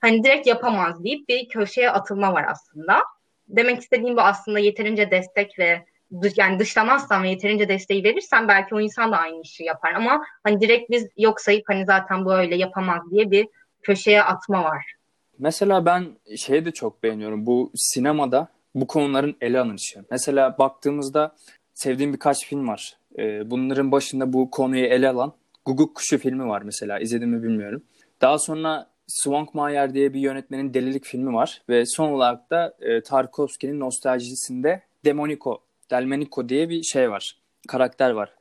hani 0.00 0.24
direkt 0.24 0.46
yapamaz 0.46 1.04
deyip 1.04 1.28
bir 1.28 1.48
köşeye 1.48 1.90
atılma 1.90 2.32
var 2.32 2.44
aslında. 2.48 3.02
Demek 3.48 3.80
istediğim 3.80 4.16
bu 4.16 4.20
aslında 4.20 4.58
yeterince 4.58 5.10
destek 5.10 5.58
ve 5.58 5.84
yani 6.36 6.58
dışlamazsan 6.58 7.22
ve 7.22 7.28
yeterince 7.28 7.68
desteği 7.68 8.04
verirsen 8.04 8.48
belki 8.48 8.74
o 8.74 8.80
insan 8.80 9.12
da 9.12 9.18
aynı 9.18 9.40
işi 9.40 9.64
yapar 9.64 9.92
ama 9.92 10.24
hani 10.44 10.60
direkt 10.60 10.90
biz 10.90 11.08
yok 11.16 11.40
sayıp 11.40 11.64
hani 11.68 11.84
zaten 11.84 12.24
bu 12.24 12.34
öyle 12.34 12.56
yapamaz 12.56 13.10
diye 13.10 13.30
bir 13.30 13.48
köşeye 13.82 14.22
atma 14.22 14.64
var. 14.64 14.94
Mesela 15.38 15.86
ben 15.86 16.06
şeyi 16.36 16.64
de 16.64 16.70
çok 16.70 17.02
beğeniyorum. 17.02 17.46
Bu 17.46 17.72
sinemada 17.74 18.48
bu 18.74 18.86
konuların 18.86 19.36
ele 19.40 19.60
alınışı. 19.60 20.04
Mesela 20.10 20.58
baktığımızda 20.58 21.34
sevdiğim 21.74 22.12
birkaç 22.12 22.46
film 22.46 22.68
var. 22.68 22.96
Ee, 23.18 23.50
bunların 23.50 23.92
başında 23.92 24.32
bu 24.32 24.50
konuyu 24.50 24.84
ele 24.84 25.08
alan 25.08 25.32
Guguk 25.64 25.94
Kuşu 25.94 26.18
filmi 26.18 26.48
var 26.48 26.62
mesela. 26.62 26.98
İzledim 26.98 27.30
mi 27.30 27.42
bilmiyorum. 27.42 27.82
Daha 28.20 28.38
sonra 28.38 28.90
Swankmajer 29.06 29.94
diye 29.94 30.14
bir 30.14 30.20
yönetmenin 30.20 30.74
Delilik 30.74 31.04
filmi 31.04 31.34
var. 31.34 31.62
Ve 31.68 31.86
son 31.86 32.10
olarak 32.10 32.50
da 32.50 32.74
e, 32.80 33.02
Tarkovski'nin 33.02 33.80
nostaljisinde 33.80 34.82
Demonico, 35.04 35.62
Delmenico 35.90 36.48
diye 36.48 36.68
bir 36.68 36.82
şey 36.82 37.10
var. 37.10 37.36
Karakter 37.68 38.10
var. 38.10 38.34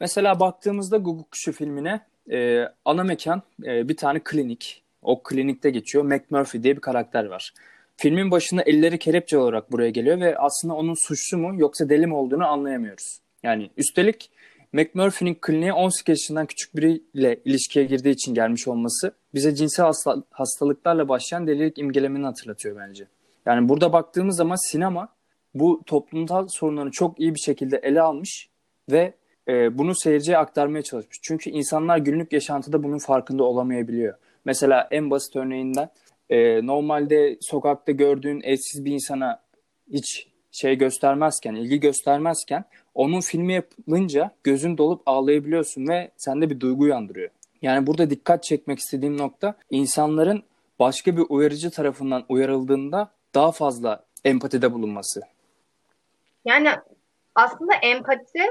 Mesela 0.00 0.40
baktığımızda 0.40 0.96
Guguk 0.96 1.30
Kuşu 1.30 1.52
filmine 1.52 2.00
e, 2.30 2.64
ana 2.84 3.04
mekan 3.04 3.42
e, 3.64 3.88
bir 3.88 3.96
tane 3.96 4.20
klinik. 4.24 4.82
O 5.02 5.22
klinikte 5.22 5.70
geçiyor. 5.70 6.04
McMurphy 6.04 6.62
diye 6.62 6.76
bir 6.76 6.80
karakter 6.80 7.24
var. 7.24 7.52
Filmin 7.96 8.30
başında 8.30 8.62
elleri 8.62 8.98
kelepçe 8.98 9.38
olarak 9.38 9.72
buraya 9.72 9.90
geliyor 9.90 10.20
ve 10.20 10.38
aslında 10.38 10.74
onun 10.74 11.06
suçlu 11.06 11.38
mu 11.38 11.54
yoksa 11.56 11.88
deli 11.88 12.06
mi 12.06 12.14
olduğunu 12.14 12.46
anlayamıyoruz. 12.46 13.20
Yani 13.42 13.70
üstelik 13.76 14.30
McMurphy'nin 14.72 15.34
kliniğe 15.34 15.72
18 15.72 16.08
yaşından 16.08 16.46
küçük 16.46 16.76
biriyle 16.76 17.40
ilişkiye 17.44 17.84
girdiği 17.84 18.10
için 18.10 18.34
gelmiş 18.34 18.68
olması 18.68 19.12
bize 19.34 19.54
cinsel 19.54 19.86
hasta, 19.86 20.22
hastalıklarla 20.30 21.08
başlayan 21.08 21.46
delilik 21.46 21.78
imgelemini 21.78 22.24
hatırlatıyor 22.24 22.76
bence. 22.76 23.06
Yani 23.46 23.68
burada 23.68 23.92
baktığımız 23.92 24.36
zaman 24.36 24.70
sinema 24.70 25.08
bu 25.54 25.82
toplumsal 25.86 26.48
sorunları 26.48 26.90
çok 26.90 27.20
iyi 27.20 27.34
bir 27.34 27.40
şekilde 27.40 27.76
ele 27.76 28.00
almış 28.02 28.48
ve 28.90 29.14
e, 29.48 29.78
bunu 29.78 29.94
seyirciye 29.94 30.38
aktarmaya 30.38 30.82
çalışmış. 30.82 31.18
Çünkü 31.22 31.50
insanlar 31.50 31.98
günlük 31.98 32.32
yaşantıda 32.32 32.82
bunun 32.82 32.98
farkında 32.98 33.44
olamayabiliyor. 33.44 34.14
Mesela 34.46 34.88
en 34.90 35.10
basit 35.10 35.36
örneğinden 35.36 35.88
e, 36.30 36.66
normalde 36.66 37.38
sokakta 37.40 37.92
gördüğün 37.92 38.40
evsiz 38.40 38.84
bir 38.84 38.92
insana 38.92 39.40
hiç 39.92 40.28
şey 40.52 40.78
göstermezken, 40.78 41.54
ilgi 41.54 41.80
göstermezken 41.80 42.64
onun 42.94 43.20
filmi 43.20 43.54
yapılınca 43.54 44.30
gözün 44.44 44.78
dolup 44.78 45.02
ağlayabiliyorsun 45.06 45.88
ve 45.88 46.10
sende 46.16 46.50
bir 46.50 46.60
duygu 46.60 46.82
uyandırıyor. 46.82 47.30
Yani 47.62 47.86
burada 47.86 48.10
dikkat 48.10 48.42
çekmek 48.42 48.78
istediğim 48.78 49.18
nokta 49.18 49.54
insanların 49.70 50.42
başka 50.78 51.16
bir 51.16 51.24
uyarıcı 51.28 51.70
tarafından 51.70 52.24
uyarıldığında 52.28 53.10
daha 53.34 53.52
fazla 53.52 54.04
empatide 54.24 54.72
bulunması. 54.72 55.20
Yani 56.44 56.68
aslında 57.34 57.74
empati 57.74 58.42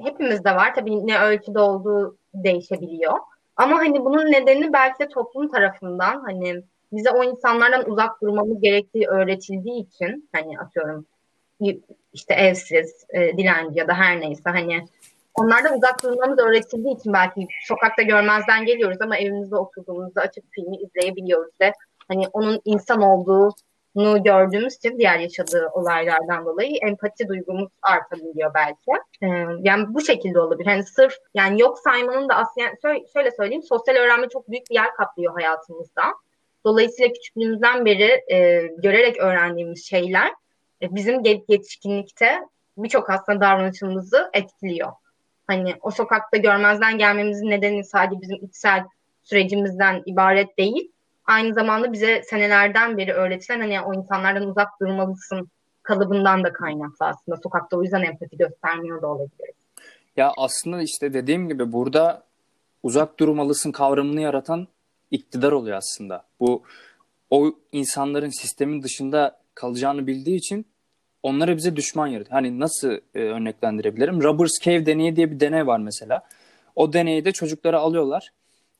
hepimizde 0.00 0.50
var. 0.50 0.74
Tabii 0.74 1.06
ne 1.06 1.18
ölçüde 1.18 1.58
olduğu 1.58 2.16
değişebiliyor. 2.34 3.18
Ama 3.60 3.78
hani 3.78 4.04
bunun 4.04 4.32
nedeni 4.32 4.72
belki 4.72 4.98
de 4.98 5.08
toplum 5.08 5.48
tarafından 5.48 6.20
hani 6.20 6.62
bize 6.92 7.10
o 7.10 7.24
insanlardan 7.24 7.90
uzak 7.90 8.22
durmamız 8.22 8.60
gerektiği 8.60 9.06
öğretildiği 9.06 9.86
için 9.86 10.28
hani 10.32 10.58
atıyorum 10.58 11.06
işte 12.12 12.34
evsiz, 12.34 13.06
e, 13.10 13.36
dilenci 13.36 13.78
ya 13.78 13.88
da 13.88 13.94
her 13.94 14.20
neyse 14.20 14.42
hani 14.44 14.84
onlardan 15.34 15.76
uzak 15.76 16.02
durmamız 16.02 16.38
öğretildiği 16.38 16.96
için 16.96 17.12
belki 17.12 17.48
sokakta 17.66 18.02
görmezden 18.02 18.66
geliyoruz 18.66 18.98
ama 19.00 19.16
evimizde 19.16 19.56
oturduğumuzda 19.56 20.20
açıp 20.20 20.44
filmi 20.50 20.76
izleyebiliyoruz 20.76 21.52
ve 21.60 21.72
hani 22.08 22.28
onun 22.28 22.60
insan 22.64 23.02
olduğunu 23.94 24.22
gördüğümüz 24.22 24.76
için 24.76 24.98
diğer 24.98 25.18
yaşadığı 25.18 25.68
olaylardan 25.72 26.44
dolayı 26.44 26.76
empati 26.82 27.28
duygumuz 27.28 27.68
artabiliyor 27.82 28.54
belki. 28.54 28.90
Ee, 29.22 29.26
yani 29.62 29.84
bu 29.88 30.00
şekilde 30.00 30.40
olabilir. 30.40 30.66
Hani 30.66 30.84
sırf 30.84 31.14
yani 31.34 31.60
yok 31.60 31.78
saymanın 31.78 32.28
da 32.28 32.34
aslında 32.34 32.66
yani 32.66 33.02
şöyle 33.12 33.30
söyleyeyim 33.30 33.62
sosyal 33.62 33.94
öğrenme 33.94 34.28
çok 34.28 34.50
büyük 34.50 34.70
bir 34.70 34.74
yer 34.74 34.94
kaplıyor 34.94 35.34
hayatımızda. 35.34 36.02
Dolayısıyla 36.64 37.12
küçüklüğümüzden 37.12 37.84
beri 37.84 38.24
e, 38.32 38.66
görerek 38.78 39.18
öğrendiğimiz 39.18 39.86
şeyler 39.86 40.28
e, 40.82 40.94
bizim 40.94 41.22
yetişkinlikte 41.48 42.40
birçok 42.76 43.10
aslında 43.10 43.40
davranışımızı 43.40 44.30
etkiliyor. 44.32 44.92
Hani 45.46 45.74
o 45.80 45.90
sokakta 45.90 46.36
görmezden 46.36 46.98
gelmemizin 46.98 47.50
nedeni 47.50 47.84
sadece 47.84 48.20
bizim 48.20 48.44
içsel 48.44 48.84
sürecimizden 49.22 50.02
ibaret 50.06 50.58
değil. 50.58 50.92
Aynı 51.30 51.54
zamanda 51.54 51.92
bize 51.92 52.22
senelerden 52.22 52.98
beri 52.98 53.12
öğretilen 53.12 53.60
hani 53.60 53.80
o 53.80 53.94
insanlardan 53.94 54.48
uzak 54.48 54.68
durmalısın 54.80 55.50
kalıbından 55.82 56.44
da 56.44 56.52
kaynaklı 56.52 57.06
aslında. 57.06 57.38
Sokakta 57.42 57.76
o 57.76 57.82
yüzden 57.82 58.02
empati 58.02 58.36
göstermiyor 58.36 59.02
da 59.02 59.06
olabilir. 59.06 59.50
Ya 60.16 60.32
aslında 60.36 60.82
işte 60.82 61.12
dediğim 61.12 61.48
gibi 61.48 61.72
burada 61.72 62.22
uzak 62.82 63.20
durmalısın 63.20 63.72
kavramını 63.72 64.20
yaratan 64.20 64.68
iktidar 65.10 65.52
oluyor 65.52 65.76
aslında. 65.76 66.24
Bu 66.40 66.62
o 67.30 67.52
insanların 67.72 68.40
sistemin 68.40 68.82
dışında 68.82 69.38
kalacağını 69.54 70.06
bildiği 70.06 70.36
için 70.36 70.66
onları 71.22 71.56
bize 71.56 71.76
düşman 71.76 72.06
yaratıyor. 72.06 72.34
Hani 72.34 72.60
nasıl 72.60 72.90
e, 73.14 73.18
örneklendirebilirim? 73.20 74.22
Robbers 74.22 74.60
Cave 74.62 74.86
deneyi 74.86 75.16
diye 75.16 75.30
bir 75.30 75.40
deney 75.40 75.66
var 75.66 75.78
mesela. 75.78 76.22
O 76.76 76.92
deneyde 76.92 77.32
çocukları 77.32 77.78
alıyorlar. 77.78 78.30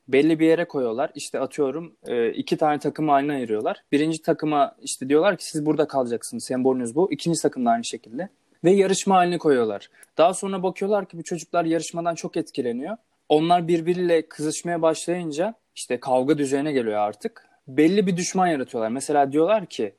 Belli 0.07 0.39
bir 0.39 0.47
yere 0.47 0.65
koyuyorlar. 0.65 1.11
İşte 1.15 1.39
atıyorum 1.39 1.95
e, 2.07 2.31
iki 2.31 2.57
tane 2.57 2.79
takım 2.79 3.09
haline 3.09 3.33
ayırıyorlar. 3.33 3.83
Birinci 3.91 4.21
takıma 4.21 4.75
işte 4.81 5.09
diyorlar 5.09 5.37
ki 5.37 5.45
siz 5.45 5.65
burada 5.65 5.87
kalacaksınız. 5.87 6.43
Sembolünüz 6.43 6.95
bu. 6.95 7.11
İkinci 7.11 7.41
takım 7.41 7.65
da 7.65 7.69
aynı 7.69 7.83
şekilde. 7.83 8.29
Ve 8.63 8.71
yarışma 8.71 9.15
haline 9.15 9.37
koyuyorlar. 9.37 9.89
Daha 10.17 10.33
sonra 10.33 10.63
bakıyorlar 10.63 11.05
ki 11.05 11.17
bu 11.17 11.23
çocuklar 11.23 11.65
yarışmadan 11.65 12.15
çok 12.15 12.37
etkileniyor. 12.37 12.97
Onlar 13.29 13.67
birbiriyle 13.67 14.21
kızışmaya 14.21 14.81
başlayınca 14.81 15.53
işte 15.75 15.99
kavga 15.99 16.37
düzeyine 16.37 16.71
geliyor 16.71 16.97
artık. 16.97 17.47
Belli 17.67 18.07
bir 18.07 18.17
düşman 18.17 18.47
yaratıyorlar. 18.47 18.91
Mesela 18.91 19.31
diyorlar 19.31 19.65
ki 19.65 19.93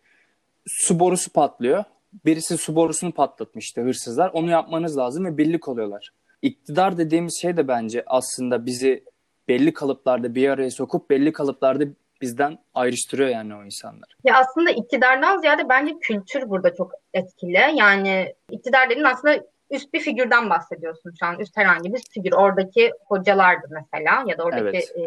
su 0.66 1.00
borusu 1.00 1.32
patlıyor. 1.32 1.84
Birisi 2.24 2.56
su 2.56 2.76
borusunu 2.76 3.12
patlatmıştı 3.12 3.80
hırsızlar. 3.80 4.30
Onu 4.34 4.50
yapmanız 4.50 4.96
lazım 4.96 5.24
ve 5.24 5.38
birlik 5.38 5.68
oluyorlar. 5.68 6.12
İktidar 6.42 6.98
dediğimiz 6.98 7.38
şey 7.40 7.56
de 7.56 7.68
bence 7.68 8.02
aslında 8.06 8.66
bizi 8.66 9.04
belli 9.52 9.72
kalıplarda 9.72 10.34
bir 10.34 10.48
araya 10.48 10.70
sokup 10.70 11.10
belli 11.10 11.32
kalıplarda 11.32 11.84
bizden 12.20 12.58
ayrıştırıyor 12.74 13.28
yani 13.28 13.54
o 13.54 13.64
insanlar. 13.64 14.16
Ya 14.24 14.38
aslında 14.38 14.70
iktidardan 14.70 15.38
ziyade 15.38 15.68
bence 15.68 15.92
kültür 16.00 16.48
burada 16.48 16.74
çok 16.74 16.92
etkili. 17.14 17.60
Yani 17.74 18.34
iktidar 18.50 18.90
dediğin 18.90 19.04
aslında 19.04 19.44
üst 19.70 19.92
bir 19.92 20.00
figürden 20.00 20.50
bahsediyorsun 20.50 21.12
şu 21.20 21.26
an. 21.26 21.38
Üst 21.40 21.56
herhangi 21.56 21.94
bir 21.94 22.02
figür. 22.10 22.32
Oradaki 22.32 22.92
hocalardı 23.06 23.66
mesela 23.70 24.24
ya 24.26 24.38
da 24.38 24.44
oradaki 24.44 24.76
evet. 24.76 24.96
e, 24.96 25.06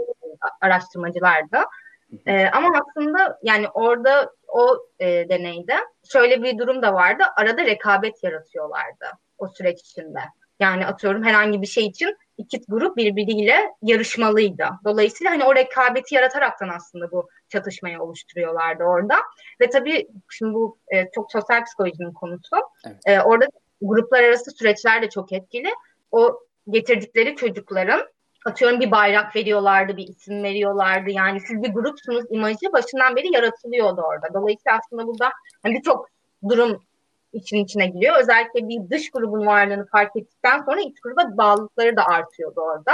araştırmacılardı. 0.62 1.58
E, 2.26 2.46
ama 2.46 2.82
aslında 2.82 3.40
yani 3.44 3.68
orada 3.70 4.32
o 4.48 4.78
e, 5.00 5.30
deneyde 5.30 5.76
şöyle 6.12 6.44
bir 6.44 6.58
durum 6.58 6.82
da 6.82 6.94
vardı. 6.94 7.24
Arada 7.38 7.66
rekabet 7.66 8.24
yaratıyorlardı 8.24 9.06
o 9.38 9.48
süreç 9.48 9.82
içinde. 9.82 10.20
Yani 10.60 10.86
atıyorum 10.86 11.24
herhangi 11.24 11.62
bir 11.62 11.68
şey 11.68 11.86
için 11.86 12.18
iki 12.38 12.62
grup 12.68 12.98
birbiriyle 12.98 13.56
yarışmalıydı. 13.82 14.66
Dolayısıyla 14.86 15.32
hani 15.32 15.44
o 15.44 15.56
rekabeti 15.56 16.16
yarataraktan 16.16 16.70
aslında 16.70 17.12
bu 17.12 17.30
çatışmayı 17.50 18.02
oluşturuyorlardı 18.02 18.84
orada. 18.84 19.16
Ve 19.62 19.70
tabii 19.70 20.08
şimdi 20.30 20.54
bu 20.54 20.78
e, 20.88 21.12
çok 21.16 21.32
sosyal 21.32 21.64
psikolojinin 21.64 22.14
konusu. 22.14 22.56
Evet. 22.88 22.98
E, 23.06 23.22
orada 23.22 23.46
gruplar 23.82 24.24
arası 24.24 24.52
süreçler 24.52 25.02
de 25.02 25.10
çok 25.10 25.34
etkili. 25.34 25.70
O 26.12 26.40
getirdikleri 26.70 27.36
çocukların 27.36 28.02
atıyorum 28.46 28.80
bir 28.80 28.92
bayrak 28.92 29.36
veriyorlardı, 29.36 29.98
bir 29.98 30.08
isim 30.08 30.44
veriyorlardı. 30.44 31.10
Yani 31.10 31.40
siz 31.40 31.64
bir 31.64 31.70
grupsunuz 31.70 32.26
imajı 32.30 32.74
başından 32.74 33.16
beri 33.16 33.34
yaratılıyordu 33.34 34.02
orada. 34.02 34.28
Dolayısıyla 34.34 34.80
aslında 34.80 35.08
burada 35.08 35.32
hani 35.64 35.76
birçok 35.76 36.10
durum 36.50 36.82
için 37.36 37.58
içine 37.58 37.88
giriyor. 37.88 38.16
Özellikle 38.22 38.68
bir 38.70 38.90
dış 38.90 39.12
grubun 39.12 39.46
varlığını 39.46 39.86
fark 39.86 40.16
ettikten 40.16 40.62
sonra 40.62 40.82
iç 40.82 41.00
gruba 41.00 41.38
bağlılıkları 41.38 41.96
da 41.96 42.06
artıyordu 42.06 42.62
orada. 42.62 42.94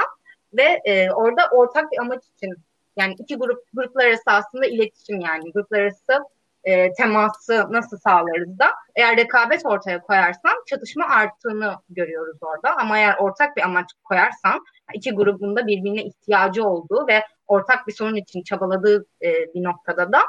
Ve 0.54 0.82
e, 0.86 1.12
orada 1.12 1.42
ortak 1.52 1.92
bir 1.92 1.98
amaç 1.98 2.24
için 2.38 2.56
yani 2.98 3.16
iki 3.20 3.36
grup 3.36 3.64
gruplar 3.74 4.06
arası 4.06 4.24
aslında 4.26 4.66
iletişim 4.66 5.20
yani 5.20 5.52
gruplar 5.52 5.80
arası 5.80 6.24
e, 6.64 6.94
teması 6.94 7.68
nasıl 7.72 7.98
sağlarız 7.98 8.60
da 8.60 8.66
eğer 8.96 9.18
rekabet 9.18 9.66
ortaya 9.66 10.02
koyarsan 10.02 10.64
çatışma 10.66 11.06
arttığını 11.06 11.76
görüyoruz 11.90 12.38
orada. 12.42 12.76
Ama 12.78 12.98
eğer 12.98 13.18
ortak 13.18 13.58
bir 13.58 13.62
amaç 13.62 13.86
koyarsan 14.04 14.66
iki 14.94 15.12
grubun 15.12 15.56
da 15.56 15.68
birbirine 15.68 16.04
ihtiyacı 16.04 16.64
olduğu 16.64 17.08
ve 17.08 17.24
ortak 17.48 17.88
bir 17.88 17.94
sorun 17.94 18.16
için 18.16 18.44
çabaladığı 18.44 19.06
e, 19.22 19.54
bir 19.54 19.64
noktada 19.64 20.12
da 20.12 20.20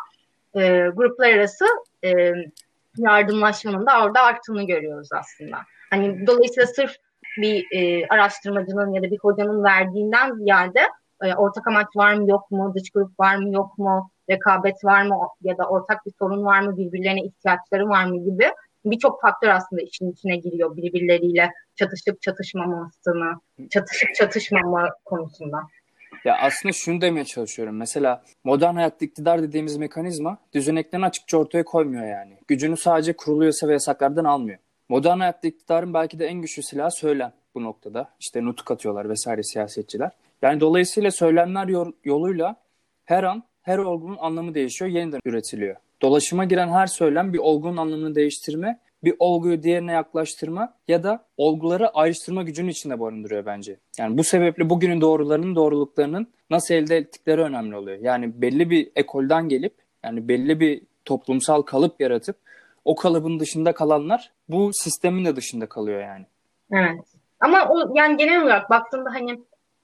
e, 0.54 0.88
gruplar 0.88 1.32
arası 1.32 1.64
e, 2.04 2.32
yardımlaşmanın 2.96 3.86
da 3.86 4.04
orada 4.04 4.20
arttığını 4.20 4.66
görüyoruz 4.66 5.08
aslında. 5.12 5.56
Hani 5.90 6.26
dolayısıyla 6.26 6.66
sırf 6.66 6.96
bir 7.36 7.66
e, 7.72 8.06
araştırmacının 8.08 8.92
ya 8.92 9.02
da 9.02 9.10
bir 9.10 9.18
hocanın 9.18 9.64
verdiğinden 9.64 10.34
ziyade 10.34 10.80
e, 11.22 11.34
ortak 11.34 11.68
amaç 11.68 11.86
var 11.96 12.14
mı 12.14 12.30
yok 12.30 12.50
mu, 12.50 12.72
dış 12.74 12.90
grup 12.90 13.20
var 13.20 13.36
mı 13.36 13.52
yok 13.52 13.78
mu, 13.78 14.10
rekabet 14.30 14.84
var 14.84 15.02
mı 15.02 15.14
ya 15.42 15.58
da 15.58 15.68
ortak 15.68 16.06
bir 16.06 16.12
sorun 16.18 16.44
var 16.44 16.60
mı, 16.60 16.76
birbirlerine 16.76 17.20
ihtiyaçları 17.20 17.88
var 17.88 18.04
mı 18.04 18.24
gibi 18.24 18.50
birçok 18.84 19.20
faktör 19.20 19.48
aslında 19.48 19.82
işin 19.82 20.12
içine 20.12 20.36
giriyor 20.36 20.76
birbirleriyle 20.76 21.50
çatışıp 21.76 22.22
çatışmamasını, 22.22 23.34
çatışıp 23.70 24.14
çatışmama 24.14 24.88
konusunda. 25.04 25.58
Ya 26.24 26.36
aslında 26.40 26.72
şunu 26.72 27.00
demeye 27.00 27.24
çalışıyorum. 27.24 27.76
Mesela 27.76 28.22
modern 28.44 28.74
hayatta 28.74 29.04
iktidar 29.04 29.42
dediğimiz 29.42 29.76
mekanizma 29.76 30.38
düzeneklerini 30.54 31.06
açıkça 31.06 31.38
ortaya 31.38 31.64
koymuyor 31.64 32.06
yani. 32.06 32.38
Gücünü 32.48 32.76
sadece 32.76 33.12
kuruluyorsa 33.12 33.68
ve 33.68 33.72
yasaklardan 33.72 34.24
almıyor. 34.24 34.58
Modern 34.88 35.18
hayatta 35.18 35.48
iktidarın 35.48 35.94
belki 35.94 36.18
de 36.18 36.26
en 36.26 36.40
güçlü 36.40 36.62
silahı 36.62 36.90
söylem 36.90 37.32
bu 37.54 37.62
noktada. 37.62 38.08
İşte 38.20 38.44
nutuk 38.44 38.70
atıyorlar 38.70 39.08
vesaire 39.08 39.42
siyasetçiler. 39.42 40.10
Yani 40.42 40.60
dolayısıyla 40.60 41.10
söylemler 41.10 41.68
yoluyla 42.04 42.56
her 43.04 43.24
an 43.24 43.42
her 43.62 43.78
olgunun 43.78 44.16
anlamı 44.20 44.54
değişiyor, 44.54 44.90
yeniden 44.90 45.20
üretiliyor. 45.24 45.76
Dolaşıma 46.02 46.44
giren 46.44 46.68
her 46.68 46.86
söylem 46.86 47.32
bir 47.32 47.38
olgunun 47.38 47.76
anlamını 47.76 48.14
değiştirme, 48.14 48.78
bir 49.04 49.14
olguyu 49.18 49.62
diğerine 49.62 49.92
yaklaştırma 49.92 50.74
ya 50.88 51.02
da 51.02 51.24
olguları 51.36 51.88
ayrıştırma 51.88 52.42
gücünün 52.42 52.68
içinde 52.68 53.00
barındırıyor 53.00 53.46
bence. 53.46 53.76
Yani 53.98 54.18
bu 54.18 54.24
sebeple 54.24 54.70
bugünün 54.70 55.00
doğrularının 55.00 55.56
doğruluklarının 55.56 56.26
nasıl 56.50 56.74
elde 56.74 56.96
ettikleri 56.96 57.40
önemli 57.40 57.76
oluyor. 57.76 57.98
Yani 57.98 58.42
belli 58.42 58.70
bir 58.70 58.90
ekolden 58.96 59.48
gelip 59.48 59.74
yani 60.04 60.28
belli 60.28 60.60
bir 60.60 60.82
toplumsal 61.04 61.62
kalıp 61.62 62.00
yaratıp 62.00 62.36
o 62.84 62.96
kalıbın 62.96 63.40
dışında 63.40 63.72
kalanlar 63.72 64.32
bu 64.48 64.70
sistemin 64.72 65.24
de 65.24 65.36
dışında 65.36 65.66
kalıyor 65.66 66.00
yani. 66.00 66.26
Evet. 66.72 67.04
Ama 67.40 67.68
o 67.68 67.94
yani 67.94 68.16
genel 68.16 68.42
olarak 68.42 68.70
baktığında 68.70 69.10
hani 69.10 69.40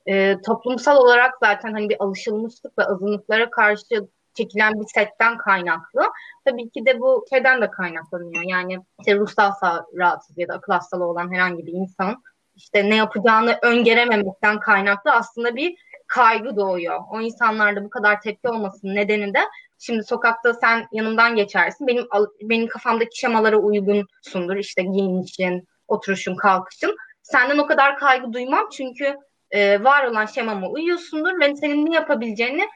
e, 0.06 0.40
toplumsal 0.46 0.96
olarak 0.96 1.34
zaten 1.40 1.72
hani 1.72 1.88
bir 1.88 1.96
alışılmışlık 2.02 2.78
ve 2.78 2.84
azınlıklara 2.84 3.50
karşı 3.50 4.08
çekilen 4.38 4.80
bir 4.80 4.86
setten 4.94 5.38
kaynaklı. 5.38 6.02
Tabii 6.44 6.70
ki 6.70 6.86
de 6.86 7.00
bu 7.00 7.24
şeyden 7.30 7.62
de 7.62 7.70
kaynaklanıyor. 7.70 8.42
Yani 8.42 8.78
işte 8.98 9.16
ruhsal 9.16 9.52
rahatsız 9.96 10.38
ya 10.38 10.48
da 10.48 10.54
akıl 10.54 10.72
hastalığı 10.72 11.04
olan 11.04 11.32
herhangi 11.32 11.66
bir 11.66 11.72
insan 11.72 12.22
işte 12.56 12.90
ne 12.90 12.96
yapacağını 12.96 13.58
öngörememekten 13.62 14.60
kaynaklı 14.60 15.12
aslında 15.12 15.56
bir 15.56 15.76
kaygı 16.06 16.56
doğuyor. 16.56 17.00
O 17.10 17.20
insanlarda 17.20 17.84
bu 17.84 17.90
kadar 17.90 18.20
tepki 18.20 18.48
olmasının 18.48 18.94
nedeni 18.94 19.34
de 19.34 19.40
şimdi 19.78 20.04
sokakta 20.04 20.54
sen 20.54 20.86
yanımdan 20.92 21.36
geçersin. 21.36 21.86
Benim 21.86 22.06
benim 22.42 22.66
kafamdaki 22.66 23.18
şemalara 23.18 23.56
uygunsundur. 23.56 24.56
İşte 24.56 24.82
giyinişin, 24.82 25.68
oturuşun, 25.88 26.36
kalkışın. 26.36 26.96
Senden 27.22 27.58
o 27.58 27.66
kadar 27.66 27.98
kaygı 27.98 28.32
duymam 28.32 28.68
çünkü 28.72 29.16
e, 29.50 29.84
var 29.84 30.04
olan 30.04 30.26
şemama 30.26 30.68
uyuyorsundur 30.68 31.40
ve 31.40 31.56
senin 31.56 31.86
ne 31.86 31.94
yapabileceğini 31.94 32.68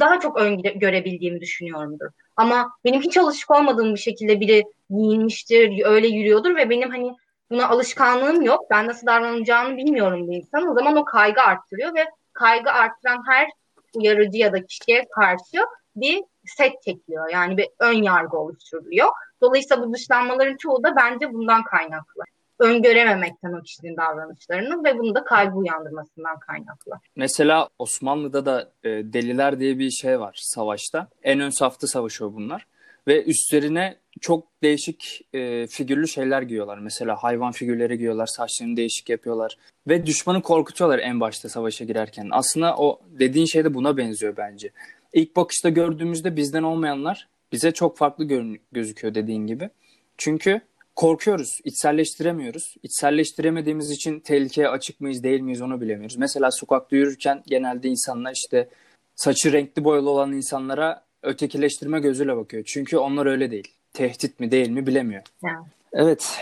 daha 0.00 0.20
çok 0.20 0.36
öngörebildiğimi 0.36 1.40
düşünüyorumdur. 1.40 2.06
Ama 2.36 2.70
benim 2.84 3.02
hiç 3.02 3.16
alışık 3.16 3.50
olmadığım 3.50 3.94
bir 3.94 4.00
şekilde 4.00 4.40
biri 4.40 4.64
giyinmiştir, 4.90 5.84
öyle 5.84 6.06
yürüyordur 6.06 6.56
ve 6.56 6.70
benim 6.70 6.90
hani 6.90 7.12
buna 7.50 7.68
alışkanlığım 7.68 8.42
yok. 8.42 8.70
Ben 8.70 8.86
nasıl 8.86 9.06
davranacağını 9.06 9.76
bilmiyorum 9.76 10.30
bir 10.30 10.36
insan. 10.36 10.68
O 10.68 10.74
zaman 10.74 10.96
o 10.96 11.04
kaygı 11.04 11.40
arttırıyor 11.40 11.94
ve 11.94 12.04
kaygı 12.32 12.70
arttıran 12.70 13.22
her 13.28 13.48
uyarıcı 13.94 14.38
ya 14.38 14.52
da 14.52 14.66
kişiye 14.66 15.04
karşı 15.14 15.66
bir 15.96 16.22
set 16.44 16.82
çekiliyor. 16.82 17.28
Yani 17.32 17.56
bir 17.56 17.68
ön 17.78 18.02
yargı 18.02 18.38
oluşturuluyor. 18.38 19.08
Dolayısıyla 19.40 19.86
bu 19.86 19.94
dışlanmaların 19.94 20.56
çoğu 20.56 20.82
da 20.82 20.96
bence 20.96 21.32
bundan 21.32 21.64
kaynaklı 21.64 22.22
öngörememekten 22.58 23.52
o 23.52 23.62
kişinin 23.62 23.96
davranışlarını 23.96 24.84
ve 24.84 24.98
bunu 24.98 25.14
da 25.14 25.24
kaygı 25.24 25.56
uyandırmasından 25.56 26.38
kaynaklı. 26.38 26.92
Mesela 27.16 27.68
Osmanlı'da 27.78 28.46
da 28.46 28.70
e, 28.84 28.88
deliler 28.88 29.60
diye 29.60 29.78
bir 29.78 29.90
şey 29.90 30.20
var 30.20 30.38
savaşta. 30.42 31.08
En 31.22 31.40
ön 31.40 31.50
safta 31.50 31.86
savaşıyor 31.86 32.34
bunlar. 32.34 32.66
Ve 33.08 33.24
üstlerine 33.24 33.96
çok 34.20 34.62
değişik 34.62 35.28
e, 35.32 35.66
figürlü 35.66 36.08
şeyler 36.08 36.42
giyiyorlar. 36.42 36.78
Mesela 36.78 37.16
hayvan 37.16 37.52
figürleri 37.52 37.98
giyiyorlar, 37.98 38.26
saçlarını 38.26 38.76
değişik 38.76 39.08
yapıyorlar. 39.08 39.58
Ve 39.88 40.06
düşmanı 40.06 40.42
korkutuyorlar 40.42 40.98
en 40.98 41.20
başta 41.20 41.48
savaşa 41.48 41.84
girerken. 41.84 42.28
Aslında 42.32 42.76
o 42.76 43.00
dediğin 43.18 43.46
şey 43.46 43.64
de 43.64 43.74
buna 43.74 43.96
benziyor 43.96 44.36
bence. 44.36 44.70
İlk 45.12 45.36
bakışta 45.36 45.68
gördüğümüzde 45.68 46.36
bizden 46.36 46.62
olmayanlar 46.62 47.28
bize 47.52 47.72
çok 47.72 47.98
farklı 47.98 48.24
gö- 48.24 48.60
gözüküyor 48.72 49.14
dediğin 49.14 49.46
gibi. 49.46 49.70
Çünkü 50.18 50.60
korkuyoruz, 50.98 51.60
içselleştiremiyoruz. 51.64 52.74
İçselleştiremediğimiz 52.82 53.90
için 53.90 54.20
tehlikeye 54.20 54.68
açık 54.68 55.00
mıyız, 55.00 55.22
değil 55.22 55.40
miyiz 55.40 55.62
onu 55.62 55.80
bilemiyoruz. 55.80 56.16
Mesela 56.16 56.50
sokakta 56.50 56.96
yürürken 56.96 57.42
genelde 57.46 57.88
insanlar 57.88 58.32
işte 58.32 58.68
saçı 59.16 59.52
renkli 59.52 59.84
boyalı 59.84 60.10
olan 60.10 60.32
insanlara 60.32 61.02
ötekileştirme 61.22 62.00
gözüyle 62.00 62.36
bakıyor. 62.36 62.64
Çünkü 62.66 62.96
onlar 62.96 63.26
öyle 63.26 63.50
değil. 63.50 63.68
Tehdit 63.92 64.40
mi 64.40 64.50
değil 64.50 64.68
mi 64.68 64.86
bilemiyor. 64.86 65.22
Yeah. 65.44 65.64
Evet. 65.92 66.40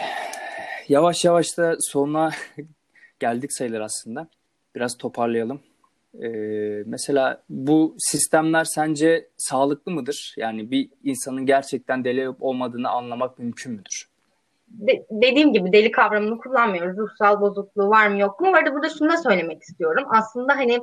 Yavaş 0.89 1.25
yavaş 1.25 1.59
da 1.59 1.77
sonuna 1.81 2.31
geldik 3.21 3.53
sayılır 3.53 3.81
aslında. 3.81 4.29
Biraz 4.75 4.97
toparlayalım. 4.97 5.61
Ee, 6.23 6.29
mesela 6.87 7.43
bu 7.49 7.97
sistemler 7.99 8.65
sence 8.65 9.29
sağlıklı 9.37 9.93
mıdır? 9.93 10.35
Yani 10.37 10.71
bir 10.71 10.89
insanın 11.05 11.47
gerçekten 11.47 12.05
deli 12.05 12.29
olmadığını 12.29 12.89
anlamak 12.89 13.39
mümkün 13.39 13.73
müdür? 13.73 14.16
De, 14.69 15.07
dediğim 15.11 15.53
gibi 15.53 15.73
deli 15.73 15.91
kavramını 15.91 16.39
kullanmıyoruz. 16.39 16.99
Ruhsal 16.99 17.41
bozukluğu 17.41 17.89
var 17.89 18.09
mı 18.09 18.19
yok 18.19 18.41
mu? 18.41 18.53
Var 18.53 18.67
da 18.67 18.75
burada 18.75 18.89
şunu 18.89 19.13
da 19.13 19.17
söylemek 19.17 19.63
istiyorum. 19.63 20.05
Aslında 20.11 20.57
hani 20.57 20.81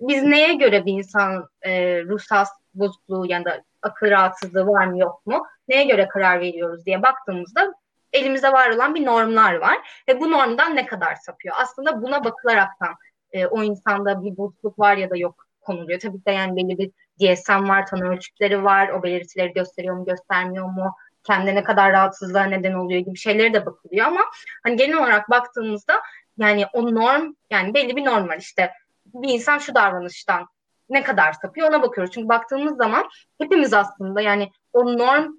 biz 0.00 0.22
neye 0.22 0.54
göre 0.54 0.86
bir 0.86 0.92
insan 0.92 1.48
e, 1.62 2.02
ruhsal 2.04 2.44
bozukluğu 2.74 3.26
ya 3.26 3.44
da 3.44 3.62
akıl 3.82 4.10
rahatsızlığı 4.10 4.66
var 4.66 4.86
mı 4.86 4.98
yok 4.98 5.26
mu? 5.26 5.42
Neye 5.68 5.84
göre 5.84 6.08
karar 6.08 6.40
veriyoruz 6.40 6.86
diye 6.86 7.02
baktığımızda 7.02 7.72
elimizde 8.12 8.52
var 8.52 8.70
olan 8.70 8.94
bir 8.94 9.06
normlar 9.06 9.54
var 9.54 10.02
ve 10.08 10.20
bu 10.20 10.30
normdan 10.30 10.76
ne 10.76 10.86
kadar 10.86 11.14
sapıyor? 11.14 11.54
Aslında 11.58 12.02
buna 12.02 12.24
bakılaraktan 12.24 12.94
e, 13.32 13.46
o 13.46 13.62
insanda 13.62 14.24
bir 14.24 14.36
bozukluk 14.36 14.78
var 14.78 14.96
ya 14.96 15.10
da 15.10 15.16
yok 15.16 15.46
konuluyor. 15.60 16.00
Tabii 16.00 16.18
ki 16.18 16.24
de 16.26 16.30
yani 16.30 16.56
belli 16.56 16.78
bir 16.78 16.90
DSM 17.20 17.68
var, 17.68 17.86
tanı 17.86 18.08
ölçütleri 18.08 18.64
var. 18.64 18.88
O 18.88 19.02
belirtileri 19.02 19.52
gösteriyor 19.52 19.96
mu, 19.96 20.04
göstermiyor 20.04 20.66
mu? 20.66 20.94
Kendine 21.28 21.54
ne 21.54 21.62
kadar 21.62 21.92
rahatsızlığa 21.92 22.44
neden 22.44 22.72
oluyor 22.72 23.00
gibi 23.00 23.18
şeylere 23.18 23.54
de 23.54 23.66
bakılıyor 23.66 24.06
ama 24.06 24.20
hani 24.62 24.76
genel 24.76 24.98
olarak 24.98 25.30
baktığımızda 25.30 26.00
yani 26.38 26.66
o 26.72 26.94
norm 26.94 27.34
yani 27.50 27.74
belli 27.74 27.96
bir 27.96 28.04
norm 28.04 28.28
var 28.28 28.36
işte 28.38 28.72
bir 29.06 29.28
insan 29.28 29.58
şu 29.58 29.74
davranıştan 29.74 30.48
ne 30.90 31.02
kadar 31.02 31.32
sapıyor 31.32 31.68
ona 31.68 31.82
bakıyoruz. 31.82 32.14
Çünkü 32.14 32.28
baktığımız 32.28 32.76
zaman 32.76 33.08
hepimiz 33.38 33.74
aslında 33.74 34.20
yani 34.20 34.50
o 34.72 34.98
norm 34.98 35.32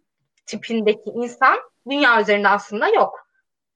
tipindeki 0.45 1.09
insan 1.09 1.57
dünya 1.89 2.21
üzerinde 2.21 2.47
aslında 2.47 2.87
yok. 2.87 3.27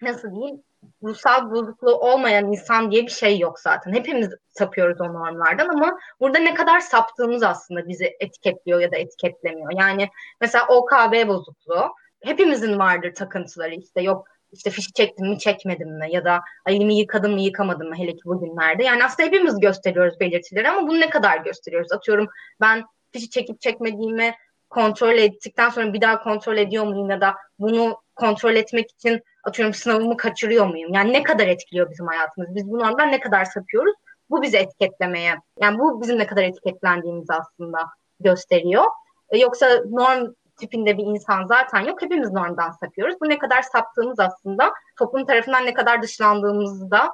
Nasıl 0.02 0.32
diyeyim? 0.36 0.63
ruhsal 1.04 1.52
bozukluğu 1.52 1.95
olmayan 1.95 2.52
insan 2.52 2.91
diye 2.91 3.04
bir 3.04 3.12
şey 3.12 3.39
yok 3.39 3.60
zaten. 3.60 3.93
Hepimiz 3.93 4.30
sapıyoruz 4.49 5.02
o 5.02 5.13
normlardan 5.13 5.69
ama 5.69 5.99
burada 6.19 6.39
ne 6.39 6.54
kadar 6.54 6.80
saptığımız 6.80 7.43
aslında 7.43 7.88
bizi 7.88 8.17
etiketliyor 8.19 8.80
ya 8.80 8.91
da 8.91 8.97
etiketlemiyor. 8.97 9.71
Yani 9.80 10.10
mesela 10.41 10.67
OKB 10.67 11.28
bozukluğu 11.28 11.95
hepimizin 12.23 12.79
vardır 12.79 13.13
takıntıları 13.15 13.75
işte 13.75 14.01
yok 14.01 14.27
işte 14.51 14.69
fişi 14.69 14.93
çektim 14.93 15.27
mi 15.27 15.39
çekmedim 15.39 15.97
mi 15.97 16.07
ya 16.12 16.25
da 16.25 16.41
elimi 16.67 16.97
yıkadım 16.97 17.33
mı 17.33 17.41
yıkamadım 17.41 17.89
mı 17.89 17.95
hele 17.95 18.12
ki 18.12 18.25
bugünlerde. 18.25 18.83
Yani 18.83 19.05
aslında 19.05 19.27
hepimiz 19.27 19.59
gösteriyoruz 19.59 20.19
belirtileri 20.19 20.69
ama 20.69 20.88
bunu 20.88 20.99
ne 20.99 21.09
kadar 21.09 21.38
gösteriyoruz? 21.38 21.91
Atıyorum 21.91 22.27
ben 22.62 22.83
fişi 23.12 23.29
çekip 23.29 23.62
çekmediğimi 23.62 24.33
kontrol 24.69 25.17
ettikten 25.17 25.69
sonra 25.69 25.93
bir 25.93 26.01
daha 26.01 26.23
kontrol 26.23 26.57
ediyor 26.57 26.86
muyum 26.86 27.09
ya 27.09 27.21
da 27.21 27.36
bunu 27.59 27.97
kontrol 28.15 28.55
etmek 28.55 28.91
için 28.91 29.21
atıyorum 29.43 29.73
sınavımı 29.73 30.17
kaçırıyor 30.17 30.65
muyum? 30.65 30.93
Yani 30.93 31.13
ne 31.13 31.23
kadar 31.23 31.47
etkiliyor 31.47 31.91
bizim 31.91 32.07
hayatımız? 32.07 32.55
Biz 32.55 32.71
bu 32.71 32.79
normdan 32.79 33.12
ne 33.12 33.19
kadar 33.19 33.45
sapıyoruz? 33.45 33.95
Bu 34.29 34.41
bizi 34.41 34.57
etiketlemeye, 34.57 35.36
yani 35.62 35.79
bu 35.79 36.01
bizim 36.01 36.19
ne 36.19 36.27
kadar 36.27 36.43
etiketlendiğimizi 36.43 37.33
aslında 37.33 37.77
gösteriyor. 38.19 38.83
E, 39.29 39.38
yoksa 39.38 39.67
norm 39.89 40.33
tipinde 40.59 40.97
bir 40.97 41.03
insan 41.03 41.45
zaten 41.47 41.79
yok. 41.79 42.01
Hepimiz 42.01 42.31
normdan 42.31 42.71
sapıyoruz. 42.71 43.15
Bu 43.21 43.29
ne 43.29 43.37
kadar 43.37 43.61
saptığımız 43.61 44.19
aslında 44.19 44.73
toplum 44.99 45.25
tarafından 45.25 45.65
ne 45.65 45.73
kadar 45.73 46.01
dışlandığımızı 46.01 46.91
da 46.91 47.13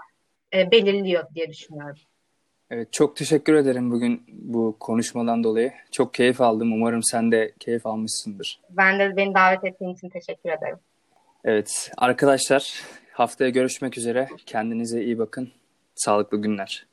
e, 0.53 0.71
belirliyor 0.71 1.23
diye 1.35 1.49
düşünüyorum. 1.49 1.99
Evet, 2.71 2.93
çok 2.93 3.15
teşekkür 3.15 3.53
ederim 3.53 3.91
bugün 3.91 4.23
bu 4.27 4.75
konuşmadan 4.79 5.43
dolayı. 5.43 5.71
Çok 5.91 6.13
keyif 6.13 6.41
aldım. 6.41 6.73
Umarım 6.73 7.03
sen 7.03 7.31
de 7.31 7.53
keyif 7.59 7.85
almışsındır. 7.85 8.59
Ben 8.69 8.99
de 8.99 9.17
beni 9.17 9.33
davet 9.33 9.63
ettiğin 9.63 9.93
için 9.93 10.09
teşekkür 10.09 10.49
ederim. 10.49 10.77
Evet, 11.43 11.91
arkadaşlar 11.97 12.83
haftaya 13.13 13.49
görüşmek 13.49 13.97
üzere. 13.97 14.29
Kendinize 14.45 15.03
iyi 15.03 15.19
bakın. 15.19 15.51
Sağlıklı 15.95 16.41
günler. 16.41 16.88